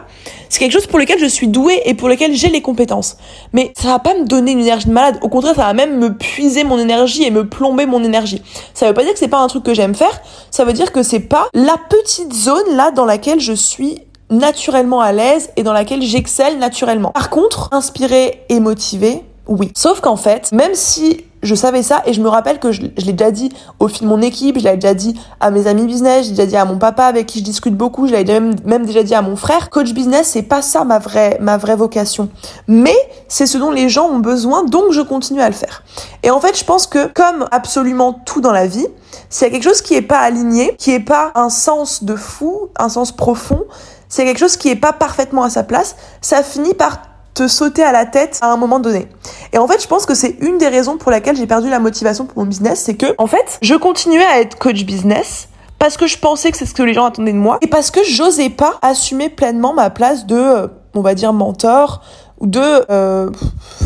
C'est 0.49 0.59
quelque 0.59 0.71
chose 0.71 0.87
pour 0.87 0.97
lequel 0.97 1.19
je 1.19 1.25
suis 1.25 1.47
douée 1.47 1.81
et 1.85 1.93
pour 1.93 2.09
lequel 2.09 2.33
j'ai 2.33 2.49
les 2.49 2.61
compétences. 2.61 3.17
Mais 3.53 3.71
ça 3.77 3.89
va 3.89 3.99
pas 3.99 4.13
me 4.15 4.25
donner 4.25 4.53
une 4.53 4.61
énergie 4.61 4.87
de 4.87 4.93
malade. 4.93 5.19
Au 5.21 5.29
contraire, 5.29 5.55
ça 5.55 5.65
va 5.65 5.73
même 5.73 5.99
me 5.99 6.15
puiser 6.15 6.63
mon 6.63 6.79
énergie 6.79 7.23
et 7.23 7.31
me 7.31 7.47
plomber 7.47 7.85
mon 7.85 8.03
énergie. 8.03 8.41
Ça 8.73 8.87
veut 8.87 8.93
pas 8.93 9.03
dire 9.03 9.13
que 9.13 9.19
c'est 9.19 9.27
pas 9.27 9.39
un 9.39 9.47
truc 9.47 9.63
que 9.63 9.73
j'aime 9.73 9.95
faire. 9.95 10.21
Ça 10.49 10.63
veut 10.63 10.73
dire 10.73 10.91
que 10.91 11.03
c'est 11.03 11.19
pas 11.19 11.47
la 11.53 11.75
petite 11.89 12.33
zone 12.33 12.75
là 12.75 12.91
dans 12.91 13.05
laquelle 13.05 13.39
je 13.39 13.53
suis 13.53 13.99
naturellement 14.29 15.01
à 15.01 15.11
l'aise 15.11 15.49
et 15.55 15.63
dans 15.63 15.73
laquelle 15.73 16.01
j'excelle 16.01 16.59
naturellement. 16.59 17.11
Par 17.11 17.29
contre, 17.29 17.69
inspiré 17.71 18.43
et 18.49 18.59
motivé, 18.59 19.23
oui. 19.47 19.71
Sauf 19.75 20.01
qu'en 20.01 20.15
fait, 20.15 20.51
même 20.51 20.75
si 20.75 21.25
je 21.41 21.55
savais 21.55 21.83
ça 21.83 22.01
et 22.05 22.13
je 22.13 22.21
me 22.21 22.27
rappelle 22.27 22.59
que 22.59 22.71
je, 22.71 22.81
l'ai 22.81 23.13
déjà 23.13 23.31
dit 23.31 23.51
au 23.79 23.87
fil 23.87 24.03
de 24.03 24.07
mon 24.07 24.21
équipe, 24.21 24.59
je 24.59 24.63
l'ai 24.63 24.75
déjà 24.75 24.93
dit 24.93 25.19
à 25.39 25.51
mes 25.51 25.67
amis 25.67 25.85
business, 25.85 26.25
j'ai 26.25 26.31
déjà 26.31 26.45
dit 26.45 26.57
à 26.57 26.65
mon 26.65 26.77
papa 26.77 27.05
avec 27.05 27.27
qui 27.27 27.39
je 27.39 27.43
discute 27.43 27.75
beaucoup, 27.75 28.07
je 28.07 28.13
l'avais 28.13 28.39
même, 28.39 28.85
déjà 28.85 29.03
dit 29.03 29.15
à 29.15 29.21
mon 29.21 29.35
frère, 29.35 29.69
coach 29.69 29.93
business, 29.93 30.29
c'est 30.29 30.43
pas 30.43 30.61
ça 30.61 30.83
ma 30.83 30.99
vraie, 30.99 31.37
ma 31.41 31.57
vraie 31.57 31.75
vocation. 31.75 32.29
Mais 32.67 32.95
c'est 33.27 33.45
ce 33.45 33.57
dont 33.57 33.71
les 33.71 33.89
gens 33.89 34.07
ont 34.09 34.19
besoin, 34.19 34.63
donc 34.63 34.91
je 34.91 35.01
continue 35.01 35.41
à 35.41 35.47
le 35.47 35.55
faire. 35.55 35.83
Et 36.23 36.29
en 36.29 36.39
fait, 36.39 36.57
je 36.57 36.63
pense 36.63 36.87
que 36.87 37.07
comme 37.07 37.47
absolument 37.51 38.13
tout 38.13 38.41
dans 38.41 38.51
la 38.51 38.67
vie, 38.67 38.87
s'il 39.29 39.47
y 39.47 39.49
a 39.49 39.53
quelque 39.53 39.63
chose 39.63 39.81
qui 39.81 39.95
est 39.95 40.01
pas 40.01 40.19
aligné, 40.19 40.75
qui 40.77 40.91
est 40.91 40.99
pas 40.99 41.31
un 41.35 41.49
sens 41.49 42.03
de 42.03 42.15
fou, 42.15 42.69
un 42.77 42.89
sens 42.89 43.11
profond, 43.11 43.65
c'est 44.09 44.25
quelque 44.25 44.39
chose 44.39 44.57
qui 44.57 44.69
est 44.69 44.75
pas 44.75 44.91
parfaitement 44.91 45.43
à 45.43 45.49
sa 45.49 45.63
place, 45.63 45.95
ça 46.21 46.41
finit 46.41 46.73
par 46.73 47.08
te 47.33 47.47
sauter 47.47 47.83
à 47.83 47.91
la 47.91 48.05
tête 48.05 48.39
à 48.41 48.51
un 48.51 48.57
moment 48.57 48.79
donné. 48.79 49.07
Et 49.53 49.57
en 49.57 49.67
fait, 49.67 49.81
je 49.81 49.87
pense 49.87 50.05
que 50.05 50.13
c'est 50.13 50.37
une 50.41 50.57
des 50.57 50.67
raisons 50.67 50.97
pour 50.97 51.11
laquelle 51.11 51.35
j'ai 51.35 51.47
perdu 51.47 51.69
la 51.69 51.79
motivation 51.79 52.25
pour 52.25 52.43
mon 52.43 52.49
business, 52.49 52.81
c'est 52.83 52.95
que, 52.95 53.07
en 53.17 53.27
fait, 53.27 53.57
je 53.61 53.75
continuais 53.75 54.25
à 54.25 54.39
être 54.41 54.57
coach 54.57 54.83
business, 54.83 55.49
parce 55.79 55.95
que 55.95 56.05
je 56.05 56.17
pensais 56.17 56.51
que 56.51 56.57
c'est 56.57 56.65
ce 56.65 56.73
que 56.73 56.83
les 56.83 56.93
gens 56.93 57.05
attendaient 57.05 57.33
de 57.33 57.37
moi 57.37 57.57
et 57.61 57.67
parce 57.67 57.89
que 57.89 58.03
j'osais 58.03 58.49
pas 58.49 58.77
assumer 58.81 59.29
pleinement 59.29 59.73
ma 59.73 59.89
place 59.89 60.27
de 60.27 60.35
euh, 60.35 60.67
on 60.93 61.01
va 61.01 61.15
dire 61.15 61.31
mentor 61.31 62.01
ou 62.39 62.47
de 62.47 62.61
euh, 62.91 63.29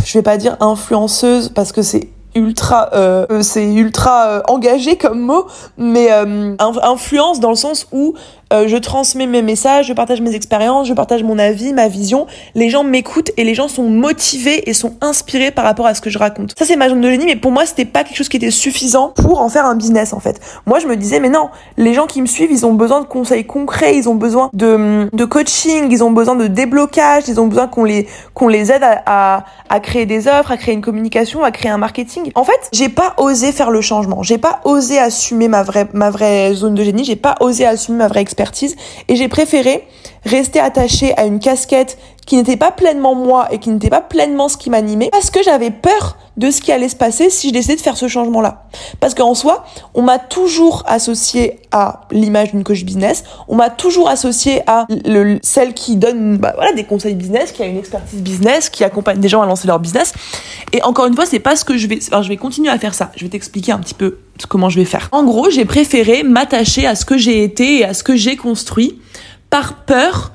je 0.04 0.18
vais 0.18 0.24
pas 0.24 0.38
dire 0.38 0.58
influenceuse 0.60 1.50
parce 1.50 1.72
que 1.72 1.84
c'est 1.84 2.10
ultra 2.36 2.90
euh, 2.94 3.42
c'est 3.42 3.72
ultra 3.74 4.28
euh, 4.28 4.42
engagé 4.48 4.98
comme 4.98 5.20
mot 5.20 5.46
mais 5.78 6.10
influence 6.60 7.40
dans 7.40 7.50
le 7.50 7.56
sens 7.56 7.88
où 7.92 8.14
euh, 8.54 8.68
je 8.68 8.78
transmets 8.78 9.26
mes 9.26 9.42
messages, 9.42 9.88
je 9.88 9.94
partage 9.94 10.22
mes 10.22 10.36
expériences, 10.36 10.88
je 10.88 10.94
partage 10.94 11.24
mon 11.24 11.40
avis, 11.40 11.74
ma 11.74 11.88
vision. 11.88 12.28
Les 12.54 12.70
gens 12.70 12.84
m'écoutent 12.84 13.32
et 13.36 13.44
les 13.44 13.56
gens 13.56 13.68
sont 13.68 13.90
motivés 13.90 14.70
et 14.70 14.74
sont 14.74 14.94
inspirés 15.02 15.50
par 15.50 15.66
rapport 15.66 15.88
à 15.88 15.96
ce 15.96 16.02
que 16.02 16.12
je 16.12 16.20
raconte. 16.20 16.54
Ça 16.58 16.66
c'est 16.66 16.76
ma 16.76 16.88
zone 16.88 17.02
de 17.02 17.10
génie, 17.10 17.26
mais 17.26 17.36
pour 17.36 17.52
moi 17.52 17.66
c'était 17.66 17.86
pas 17.86 18.04
quelque 18.04 18.18
chose 18.18 18.30
qui 18.30 18.38
était 18.38 18.52
suffisant 18.52 19.10
pour 19.10 19.42
en 19.42 19.50
faire 19.50 19.66
un 19.66 19.76
business 19.76 20.14
en 20.14 20.20
fait. 20.20 20.40
Moi 20.68 20.78
je 20.80 20.88
me 20.88 20.96
disais 20.96 21.20
mais 21.20 21.30
non, 21.30 21.50
les 21.78 21.96
gens 21.96 22.06
qui 22.06 22.22
me 22.22 22.28
suivent 22.28 22.52
ils 22.52 22.66
ont 22.66 22.74
besoin 22.74 23.02
de 23.02 23.08
conseils 23.08 23.46
concrets, 23.46 23.98
ils 23.98 24.08
ont 24.08 24.16
besoin 24.16 24.52
de, 24.54 25.10
de 25.12 25.26
coaching, 25.26 25.88
ils 25.90 26.04
ont 26.04 26.12
besoin 26.12 26.36
de 26.36 26.46
déblocage, 26.46 27.24
ils 27.28 27.40
ont 27.40 27.48
besoin 27.48 27.68
qu'on 27.68 27.86
les 27.86 28.08
les 28.50 28.72
aide 28.72 28.84
à, 28.84 29.02
à, 29.06 29.46
à 29.70 29.80
créer 29.80 30.06
des 30.06 30.28
offres, 30.28 30.52
à 30.52 30.58
créer 30.58 30.76
une 30.76 30.82
communication, 30.82 31.44
à 31.44 31.52
créer 31.52 31.72
un 31.72 31.78
marketing. 31.78 32.23
En 32.36 32.44
fait 32.44 32.70
j'ai 32.72 32.90
pas 32.90 33.14
osé 33.18 33.52
faire 33.52 33.72
le 33.72 33.82
changement, 33.82 34.24
j'ai 34.24 34.38
pas 34.38 34.62
osé 34.66 35.00
assumer 35.00 35.48
ma 35.48 35.64
vraie 35.64 35.88
ma 35.94 36.10
vraie 36.10 36.54
zone 36.54 36.76
de 36.76 36.84
génie, 36.84 37.04
j'ai 37.04 37.16
pas 37.16 37.36
osé 37.40 37.66
assumer 37.66 37.98
ma 37.98 38.08
vraie 38.08 38.22
expérience 38.22 38.44
et 39.08 39.16
j'ai 39.16 39.28
préféré 39.28 39.88
rester 40.26 40.60
attachée 40.60 41.18
à 41.18 41.26
une 41.26 41.40
casquette 41.40 41.98
qui 42.26 42.36
n'était 42.36 42.58
pas 42.58 42.72
pleinement 42.72 43.16
moi 43.16 43.48
et 43.52 43.60
qui 43.60 43.70
n'était 43.70 43.90
pas 43.90 44.02
pleinement 44.02 44.48
ce 44.50 44.58
qui 44.58 44.70
m'animait 44.70 45.10
parce 45.12 45.30
que 45.30 45.44
j'avais 45.44 45.72
peur 45.72 46.18
de 46.38 46.50
ce 46.50 46.62
qui 46.62 46.72
allait 46.72 46.90
se 46.90 46.96
passer 46.96 47.30
si 47.30 47.50
je 47.50 47.54
décidais 47.54 47.76
de 47.76 47.82
faire 47.82 47.98
ce 47.98 48.08
changement-là. 48.08 48.66
Parce 49.00 49.14
qu'en 49.14 49.36
soi, 49.36 49.66
on 49.94 50.02
m'a 50.02 50.18
toujours 50.18 50.84
associé 50.88 51.60
à 51.72 52.02
l'image 52.12 52.52
d'une 52.52 52.64
coach 52.64 52.84
business, 52.84 53.24
on 53.48 53.56
m'a 53.56 53.70
toujours 53.70 54.10
associé 54.10 54.62
à 54.68 54.88
le, 54.90 55.38
celle 55.44 55.74
qui 55.74 55.96
donne 55.96 56.38
bah, 56.38 56.54
voilà, 56.56 56.74
des 56.74 56.86
conseils 56.86 57.14
business, 57.14 57.52
qui 57.52 57.62
a 57.62 57.68
une 57.68 57.78
expertise 57.78 58.22
business, 58.22 58.70
qui 58.70 58.84
accompagne 58.84 59.20
des 59.20 59.30
gens 59.30 59.42
à 59.42 59.46
lancer 59.46 59.68
leur 59.68 59.80
business. 59.80 60.14
Et 60.72 60.82
encore 60.84 61.06
une 61.06 61.14
fois, 61.14 61.26
c'est 61.26 61.40
pas 61.40 61.56
ce 61.56 61.66
que 61.66 61.78
je 61.78 61.88
vais... 61.88 62.00
Enfin, 62.08 62.24
je 62.24 62.30
vais 62.30 62.38
continuer 62.38 62.70
à 62.70 62.80
faire 62.80 62.96
ça. 62.96 63.12
Je 63.16 63.26
vais 63.26 63.30
t'expliquer 63.30 63.72
un 63.72 63.80
petit 63.80 63.94
peu 63.94 64.20
comment 64.50 64.70
je 64.70 64.80
vais 64.80 64.86
faire. 64.86 65.10
En 65.12 65.24
gros, 65.24 65.52
j'ai 65.52 65.66
préféré 65.66 66.24
m'attacher 66.24 66.88
à 66.88 66.96
ce 66.96 67.06
que 67.06 67.18
j'ai 67.18 67.44
été 67.44 67.80
et 67.80 67.86
à 67.86 67.94
ce 67.94 68.04
que 68.04 68.16
j'ai 68.16 68.38
construit 68.38 69.00
par 69.52 69.86
peur 69.86 70.32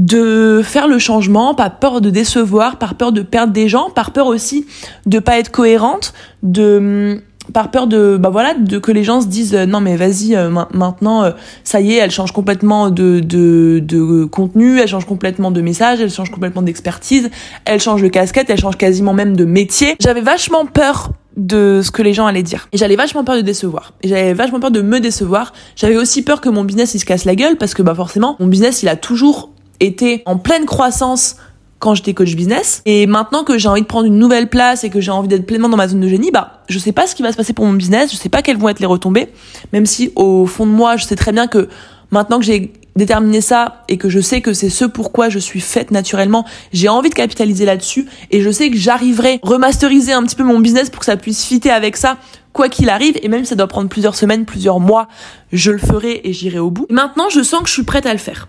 de 0.00 0.62
faire 0.64 0.88
le 0.88 0.98
changement, 0.98 1.54
par 1.54 1.78
peur 1.78 2.00
de 2.00 2.08
décevoir, 2.08 2.76
par 2.76 2.94
peur 2.94 3.12
de 3.12 3.20
perdre 3.20 3.52
des 3.52 3.68
gens, 3.68 3.90
par 3.90 4.12
peur 4.12 4.26
aussi 4.26 4.66
de 5.04 5.18
pas 5.18 5.38
être 5.38 5.50
cohérente, 5.50 6.14
de 6.42 7.20
par 7.52 7.70
peur 7.70 7.86
de 7.86 8.16
bah 8.18 8.30
voilà 8.30 8.54
de 8.54 8.78
que 8.78 8.92
les 8.92 9.04
gens 9.04 9.20
se 9.20 9.26
disent 9.26 9.54
euh, 9.54 9.66
non 9.66 9.80
mais 9.80 9.96
vas-y 9.96 10.36
euh, 10.36 10.50
maintenant 10.72 11.24
euh, 11.24 11.30
ça 11.64 11.80
y 11.80 11.94
est 11.94 11.96
elle 11.96 12.12
change 12.12 12.30
complètement 12.30 12.90
de, 12.90 13.18
de 13.18 13.80
de 13.82 14.24
contenu 14.24 14.78
elle 14.78 14.86
change 14.86 15.04
complètement 15.04 15.50
de 15.50 15.60
message 15.60 16.00
elle 16.00 16.10
change 16.10 16.30
complètement 16.30 16.62
d'expertise 16.62 17.28
elle 17.64 17.80
change 17.80 18.02
de 18.02 18.08
casquette 18.08 18.50
elle 18.50 18.60
change 18.60 18.76
quasiment 18.76 19.14
même 19.14 19.36
de 19.36 19.44
métier 19.44 19.96
j'avais 19.98 20.20
vachement 20.20 20.64
peur 20.64 21.10
de 21.36 21.80
ce 21.82 21.90
que 21.90 22.02
les 22.02 22.12
gens 22.12 22.26
allaient 22.26 22.42
dire. 22.42 22.68
Et 22.72 22.76
j'avais 22.76 22.96
vachement 22.96 23.24
peur 23.24 23.36
de 23.36 23.40
décevoir. 23.40 23.94
Et 24.02 24.08
j'avais 24.08 24.34
vachement 24.34 24.58
peur 24.58 24.72
de 24.72 24.82
me 24.82 24.98
décevoir. 24.98 25.52
J'avais 25.76 25.96
aussi 25.96 26.22
peur 26.22 26.40
que 26.40 26.48
mon 26.48 26.64
business 26.64 26.94
il 26.94 26.98
se 26.98 27.04
casse 27.04 27.24
la 27.24 27.36
gueule 27.36 27.56
parce 27.56 27.72
que 27.72 27.82
bah 27.82 27.94
forcément 27.94 28.36
mon 28.40 28.46
business 28.46 28.82
il 28.82 28.88
a 28.88 28.96
toujours 28.96 29.50
était 29.80 30.22
en 30.26 30.36
pleine 30.36 30.66
croissance 30.66 31.36
quand 31.80 31.94
j'étais 31.94 32.14
coach 32.14 32.34
business. 32.36 32.82
Et 32.84 33.06
maintenant 33.06 33.42
que 33.42 33.58
j'ai 33.58 33.68
envie 33.68 33.80
de 33.80 33.86
prendre 33.86 34.06
une 34.06 34.18
nouvelle 34.18 34.48
place 34.48 34.84
et 34.84 34.90
que 34.90 35.00
j'ai 35.00 35.10
envie 35.10 35.28
d'être 35.28 35.46
pleinement 35.46 35.68
dans 35.68 35.76
ma 35.76 35.88
zone 35.88 36.00
de 36.00 36.08
génie, 36.08 36.30
bah, 36.30 36.60
je 36.68 36.78
sais 36.78 36.92
pas 36.92 37.06
ce 37.06 37.14
qui 37.14 37.22
va 37.22 37.32
se 37.32 37.36
passer 37.36 37.52
pour 37.52 37.64
mon 37.64 37.72
business, 37.72 38.12
je 38.12 38.16
sais 38.16 38.28
pas 38.28 38.42
quelles 38.42 38.58
vont 38.58 38.68
être 38.68 38.80
les 38.80 38.86
retombées, 38.86 39.28
même 39.72 39.86
si 39.86 40.12
au 40.14 40.46
fond 40.46 40.66
de 40.66 40.70
moi, 40.70 40.96
je 40.96 41.06
sais 41.06 41.16
très 41.16 41.32
bien 41.32 41.46
que 41.46 41.68
maintenant 42.10 42.38
que 42.38 42.44
j'ai 42.44 42.72
déterminé 42.96 43.40
ça 43.40 43.84
et 43.88 43.96
que 43.96 44.08
je 44.08 44.20
sais 44.20 44.42
que 44.42 44.52
c'est 44.52 44.68
ce 44.68 44.84
pourquoi 44.84 45.28
je 45.30 45.38
suis 45.38 45.60
faite 45.60 45.90
naturellement, 45.90 46.44
j'ai 46.72 46.88
envie 46.88 47.08
de 47.08 47.14
capitaliser 47.14 47.64
là-dessus 47.64 48.06
et 48.30 48.42
je 48.42 48.50
sais 48.50 48.70
que 48.70 48.76
j'arriverai 48.76 49.40
remasteriser 49.42 50.12
un 50.12 50.22
petit 50.24 50.36
peu 50.36 50.42
mon 50.42 50.60
business 50.60 50.90
pour 50.90 51.00
que 51.00 51.06
ça 51.06 51.16
puisse 51.16 51.44
fitter 51.44 51.70
avec 51.70 51.96
ça 51.96 52.18
quoi 52.52 52.68
qu'il 52.68 52.90
arrive 52.90 53.16
et 53.22 53.28
même 53.28 53.44
si 53.44 53.50
ça 53.50 53.54
doit 53.54 53.68
prendre 53.68 53.88
plusieurs 53.88 54.16
semaines, 54.16 54.44
plusieurs 54.44 54.80
mois, 54.80 55.08
je 55.52 55.70
le 55.70 55.78
ferai 55.78 56.20
et 56.24 56.32
j'irai 56.32 56.58
au 56.58 56.70
bout. 56.70 56.86
Maintenant, 56.90 57.28
je 57.30 57.42
sens 57.42 57.62
que 57.62 57.68
je 57.68 57.74
suis 57.74 57.84
prête 57.84 58.06
à 58.06 58.12
le 58.12 58.18
faire. 58.18 58.48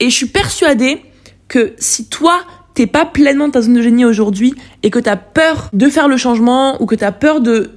Et 0.00 0.10
je 0.10 0.14
suis 0.16 0.26
persuadée 0.26 1.02
que 1.48 1.74
si 1.78 2.06
toi, 2.06 2.40
t'es 2.74 2.86
pas 2.86 3.04
pleinement 3.04 3.46
dans 3.46 3.52
ta 3.52 3.62
zone 3.62 3.74
de 3.74 3.82
génie 3.82 4.04
aujourd'hui 4.04 4.54
et 4.82 4.90
que 4.90 4.98
t'as 4.98 5.16
peur 5.16 5.68
de 5.72 5.88
faire 5.88 6.08
le 6.08 6.16
changement 6.16 6.80
ou 6.82 6.86
que 6.86 6.94
t'as 6.94 7.12
peur 7.12 7.40
bah 7.40 7.46
de 7.46 7.76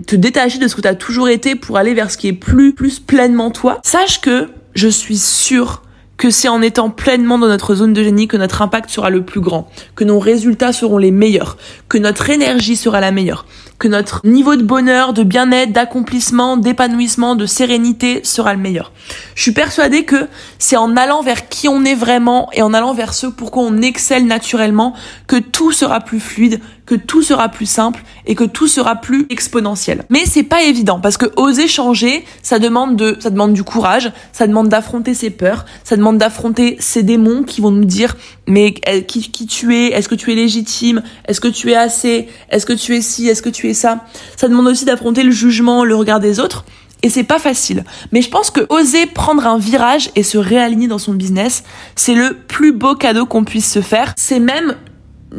te 0.00 0.16
détacher 0.16 0.58
de 0.58 0.68
ce 0.68 0.76
que 0.76 0.82
t'as 0.82 0.94
toujours 0.94 1.28
été 1.28 1.54
pour 1.54 1.78
aller 1.78 1.94
vers 1.94 2.10
ce 2.10 2.18
qui 2.18 2.28
est 2.28 2.34
plus 2.34 2.74
plus 2.74 3.00
pleinement 3.00 3.50
toi 3.50 3.80
sache 3.82 4.20
que 4.20 4.48
je 4.74 4.88
suis 4.88 5.16
sûre 5.16 5.84
que 6.16 6.30
c'est 6.30 6.48
en 6.48 6.62
étant 6.62 6.90
pleinement 6.90 7.38
dans 7.38 7.48
notre 7.48 7.74
zone 7.74 7.92
de 7.92 8.02
génie 8.02 8.28
que 8.28 8.36
notre 8.36 8.62
impact 8.62 8.90
sera 8.90 9.10
le 9.10 9.24
plus 9.24 9.40
grand, 9.40 9.70
que 9.96 10.04
nos 10.04 10.18
résultats 10.18 10.72
seront 10.72 10.98
les 10.98 11.10
meilleurs, 11.10 11.56
que 11.88 11.98
notre 11.98 12.30
énergie 12.30 12.76
sera 12.76 13.00
la 13.00 13.10
meilleure, 13.10 13.46
que 13.78 13.88
notre 13.88 14.20
niveau 14.24 14.56
de 14.56 14.62
bonheur, 14.62 15.12
de 15.12 15.22
bien-être, 15.22 15.72
d'accomplissement, 15.72 16.56
d'épanouissement, 16.56 17.34
de 17.34 17.46
sérénité 17.46 18.20
sera 18.24 18.54
le 18.54 18.60
meilleur. 18.60 18.92
Je 19.34 19.42
suis 19.42 19.52
persuadée 19.52 20.04
que 20.04 20.28
c'est 20.58 20.76
en 20.76 20.96
allant 20.96 21.22
vers 21.22 21.48
qui 21.48 21.68
on 21.68 21.84
est 21.84 21.94
vraiment 21.94 22.48
et 22.52 22.62
en 22.62 22.72
allant 22.72 22.94
vers 22.94 23.14
ce 23.14 23.26
pourquoi 23.26 23.62
on 23.64 23.82
excelle 23.82 24.26
naturellement 24.26 24.94
que 25.26 25.36
tout 25.36 25.72
sera 25.72 26.00
plus 26.00 26.20
fluide, 26.20 26.60
que 26.86 26.94
tout 26.94 27.22
sera 27.22 27.48
plus 27.48 27.66
simple 27.66 28.02
et 28.26 28.34
que 28.34 28.44
tout 28.44 28.68
sera 28.68 28.96
plus 28.96 29.26
exponentiel. 29.30 30.04
Mais 30.10 30.24
c'est 30.26 30.42
pas 30.42 30.62
évident 30.62 31.00
parce 31.00 31.16
que 31.16 31.26
oser 31.36 31.68
changer, 31.68 32.24
ça 32.42 32.58
demande 32.58 32.96
de, 32.96 33.16
ça 33.20 33.30
demande 33.30 33.54
du 33.54 33.64
courage, 33.64 34.12
ça 34.32 34.46
demande 34.46 34.68
d'affronter 34.68 35.14
ses 35.14 35.30
peurs, 35.30 35.64
ça 35.82 35.96
demande 35.96 36.18
d'affronter 36.18 36.76
ses 36.78 37.02
démons 37.02 37.42
qui 37.42 37.60
vont 37.60 37.70
nous 37.70 37.84
dire 37.84 38.16
mais 38.46 38.74
euh, 38.88 39.00
qui, 39.00 39.46
tu 39.46 39.74
es, 39.74 39.88
est-ce 39.88 40.08
que 40.08 40.14
tu 40.14 40.32
es 40.32 40.34
légitime, 40.34 41.02
est-ce 41.26 41.40
que 41.40 41.48
tu 41.48 41.70
es 41.70 41.76
assez, 41.76 42.28
est-ce 42.50 42.66
que 42.66 42.72
tu 42.72 42.94
es 42.94 43.00
ci, 43.00 43.28
est-ce 43.28 43.42
que 43.42 43.48
tu 43.48 43.63
ça. 43.72 44.04
Ça 44.36 44.48
demande 44.48 44.66
aussi 44.66 44.84
d'affronter 44.84 45.22
le 45.22 45.30
jugement, 45.30 45.84
le 45.84 45.94
regard 45.94 46.20
des 46.20 46.40
autres. 46.40 46.64
Et 47.02 47.08
c'est 47.08 47.24
pas 47.24 47.38
facile. 47.38 47.84
Mais 48.12 48.22
je 48.22 48.30
pense 48.30 48.50
que 48.50 48.66
oser 48.68 49.06
prendre 49.06 49.46
un 49.46 49.58
virage 49.58 50.10
et 50.16 50.22
se 50.22 50.38
réaligner 50.38 50.88
dans 50.88 50.98
son 50.98 51.12
business, 51.12 51.62
c'est 51.96 52.14
le 52.14 52.34
plus 52.34 52.72
beau 52.72 52.94
cadeau 52.94 53.26
qu'on 53.26 53.44
puisse 53.44 53.70
se 53.70 53.80
faire. 53.80 54.14
C'est 54.16 54.40
même 54.40 54.74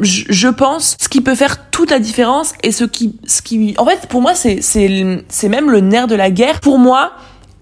je 0.02 0.48
pense 0.48 0.96
ce 1.00 1.08
qui 1.08 1.20
peut 1.20 1.34
faire 1.34 1.70
toute 1.70 1.90
la 1.90 1.98
différence 1.98 2.52
et 2.62 2.72
ce 2.72 2.84
qui 2.84 3.18
ce 3.26 3.42
qui 3.42 3.74
en 3.78 3.86
fait 3.86 4.06
pour 4.08 4.20
moi 4.20 4.34
c'est 4.34 4.60
c'est 4.60 5.24
c'est 5.28 5.48
même 5.48 5.70
le 5.70 5.80
nerf 5.80 6.06
de 6.06 6.14
la 6.14 6.30
guerre 6.30 6.60
pour 6.60 6.78
moi 6.78 7.12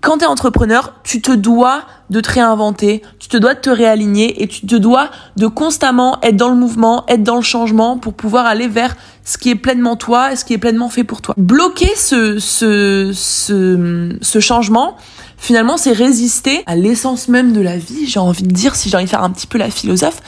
quand 0.05 0.19
tu 0.19 0.25
es 0.25 0.27
entrepreneur, 0.27 0.93
tu 1.03 1.23
te 1.23 1.33
dois 1.33 1.85
de 2.11 2.21
te 2.21 2.31
réinventer, 2.31 3.03
tu 3.19 3.29
te 3.29 3.39
dois 3.39 3.55
de 3.55 3.61
te 3.61 3.71
réaligner 3.71 4.43
et 4.43 4.47
tu 4.47 4.67
te 4.67 4.77
dois 4.77 5.11
de 5.37 5.47
constamment 5.47 6.19
être 6.23 6.37
dans 6.37 6.51
le 6.51 6.57
mouvement, 6.57 7.07
être 7.09 7.23
dans 7.23 7.37
le 7.37 7.43
changement 7.43 7.97
pour 7.97 8.13
pouvoir 8.13 8.45
aller 8.45 8.69
vers 8.69 8.97
ce 9.25 9.39
qui 9.39 9.49
est 9.49 9.55
pleinement 9.55 9.97
toi 9.97 10.33
et 10.33 10.37
ce 10.37 10.45
qui 10.45 10.53
est 10.53 10.59
pleinement 10.59 10.91
fait 10.91 11.05
pour 11.05 11.23
toi. 11.23 11.35
Bloquer 11.39 11.91
ce, 11.97 12.39
ce, 12.39 13.13
ce, 13.15 14.41
changement, 14.41 14.97
finalement, 15.39 15.79
c'est 15.79 15.93
résister 15.93 16.63
à 16.67 16.77
l'essence 16.77 17.29
même 17.29 17.55
de 17.55 17.63
la 17.63 17.79
vie, 17.79 18.07
j'ai 18.07 18.21
envie 18.21 18.43
de 18.43 18.53
dire, 18.53 18.75
si 18.77 18.91
j'ai 18.91 18.97
envie 18.99 19.07
de 19.07 19.11
faire 19.11 19.25
un 19.25 19.31
petit 19.31 19.47
peu 19.47 19.57
la 19.57 19.71
philosophe, 19.71 20.21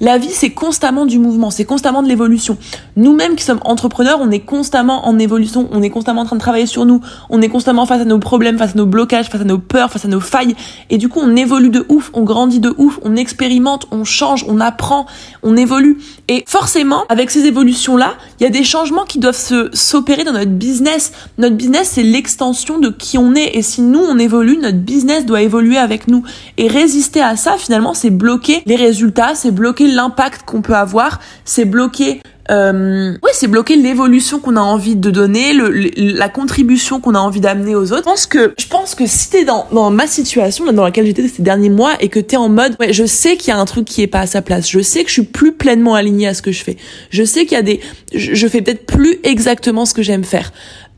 la 0.00 0.16
vie, 0.16 0.30
c'est 0.30 0.50
constamment 0.50 1.04
du 1.04 1.18
mouvement, 1.18 1.50
c'est 1.50 1.64
constamment 1.64 2.02
de 2.02 2.08
l'évolution. 2.08 2.56
Nous-mêmes 2.96 3.36
qui 3.36 3.44
sommes 3.44 3.60
entrepreneurs, 3.64 4.18
on 4.20 4.30
est 4.30 4.40
constamment 4.40 5.06
en 5.06 5.18
évolution, 5.18 5.68
on 5.72 5.82
est 5.82 5.90
constamment 5.90 6.22
en 6.22 6.24
train 6.24 6.36
de 6.36 6.40
travailler 6.40 6.66
sur 6.66 6.86
nous, 6.86 7.02
on 7.28 7.42
est 7.42 7.48
constamment 7.48 7.84
face 7.84 8.00
à 8.00 8.04
nos 8.06 8.18
problèmes, 8.18 8.56
face 8.56 8.72
à 8.72 8.78
nos 8.78 8.86
blocages, 8.86 9.28
face 9.28 9.42
à 9.42 9.44
nos 9.44 9.58
peurs, 9.58 9.90
face 9.90 10.06
à 10.06 10.08
nos 10.08 10.20
failles. 10.20 10.56
Et 10.88 10.96
du 10.96 11.08
coup, 11.08 11.20
on 11.22 11.36
évolue 11.36 11.68
de 11.68 11.84
ouf, 11.90 12.10
on 12.14 12.22
grandit 12.22 12.60
de 12.60 12.74
ouf, 12.78 12.98
on 13.02 13.14
expérimente, 13.16 13.86
on 13.90 14.04
change, 14.04 14.44
on 14.48 14.58
apprend, 14.60 15.06
on 15.42 15.56
évolue. 15.56 15.98
Et 16.28 16.44
forcément, 16.46 17.04
avec 17.10 17.30
ces 17.30 17.44
évolutions-là, 17.44 18.14
il 18.40 18.44
y 18.44 18.46
a 18.46 18.50
des 18.50 18.64
changements 18.64 19.04
qui 19.04 19.18
doivent 19.18 19.36
se 19.36 19.68
s'opérer 19.74 20.24
dans 20.24 20.32
notre 20.32 20.50
business. 20.50 21.12
Notre 21.36 21.56
business, 21.56 21.90
c'est 21.92 22.02
l'extension 22.02 22.78
de 22.78 22.88
qui 22.88 23.18
on 23.18 23.34
est. 23.34 23.56
Et 23.56 23.62
si 23.62 23.82
nous, 23.82 24.00
on 24.00 24.18
évolue, 24.18 24.56
notre 24.56 24.78
business 24.78 25.26
doit 25.26 25.42
évoluer 25.42 25.76
avec 25.76 26.08
nous. 26.08 26.24
Et 26.56 26.66
résister 26.66 27.20
à 27.20 27.36
ça, 27.36 27.56
finalement, 27.58 27.92
c'est 27.92 28.08
bloquer 28.08 28.62
les 28.64 28.76
résultats, 28.76 29.34
c'est 29.34 29.50
bloquer 29.50 29.88
l'impact 29.88 30.42
qu'on 30.46 30.62
peut 30.62 30.74
avoir, 30.74 31.20
c'est 31.44 31.66
bloquer 31.66 32.22
euh, 32.50 33.12
ouais, 33.22 33.30
c'est 33.32 33.46
bloquer 33.46 33.76
l'évolution 33.76 34.40
qu'on 34.40 34.56
a 34.56 34.60
envie 34.60 34.96
de 34.96 35.10
donner, 35.10 35.52
le, 35.52 35.90
la 35.96 36.28
contribution 36.28 37.00
qu'on 37.00 37.14
a 37.14 37.18
envie 37.18 37.40
d'amener 37.40 37.74
aux 37.74 37.92
autres. 37.92 37.98
Je 37.98 38.10
pense 38.10 38.26
que, 38.26 38.54
je 38.58 38.66
pense 38.66 38.94
que 38.94 39.06
si 39.06 39.30
t'es 39.30 39.44
dans, 39.44 39.66
dans 39.72 39.90
ma 39.90 40.06
situation, 40.06 40.70
dans 40.72 40.84
laquelle 40.84 41.06
j'étais 41.06 41.28
ces 41.28 41.42
derniers 41.42 41.70
mois, 41.70 41.92
et 42.00 42.08
que 42.08 42.18
t'es 42.18 42.36
en 42.36 42.48
mode, 42.48 42.76
ouais, 42.80 42.92
je 42.92 43.04
sais 43.04 43.36
qu'il 43.36 43.48
y 43.48 43.52
a 43.52 43.58
un 43.58 43.64
truc 43.66 43.84
qui 43.84 44.02
est 44.02 44.06
pas 44.06 44.20
à 44.20 44.26
sa 44.26 44.42
place. 44.42 44.68
Je 44.68 44.80
sais 44.80 45.02
que 45.02 45.08
je 45.08 45.14
suis 45.14 45.22
plus 45.22 45.52
pleinement 45.52 45.94
alignée 45.94 46.26
à 46.26 46.34
ce 46.34 46.42
que 46.42 46.52
je 46.52 46.64
fais. 46.64 46.76
Je 47.10 47.24
sais 47.24 47.44
qu'il 47.44 47.56
y 47.56 47.60
a 47.60 47.62
des, 47.62 47.80
je, 48.14 48.34
je 48.34 48.48
fais 48.48 48.62
peut-être 48.62 48.86
plus 48.86 49.18
exactement 49.22 49.84
ce 49.84 49.94
que 49.94 50.02
j'aime 50.02 50.24
faire. 50.24 50.52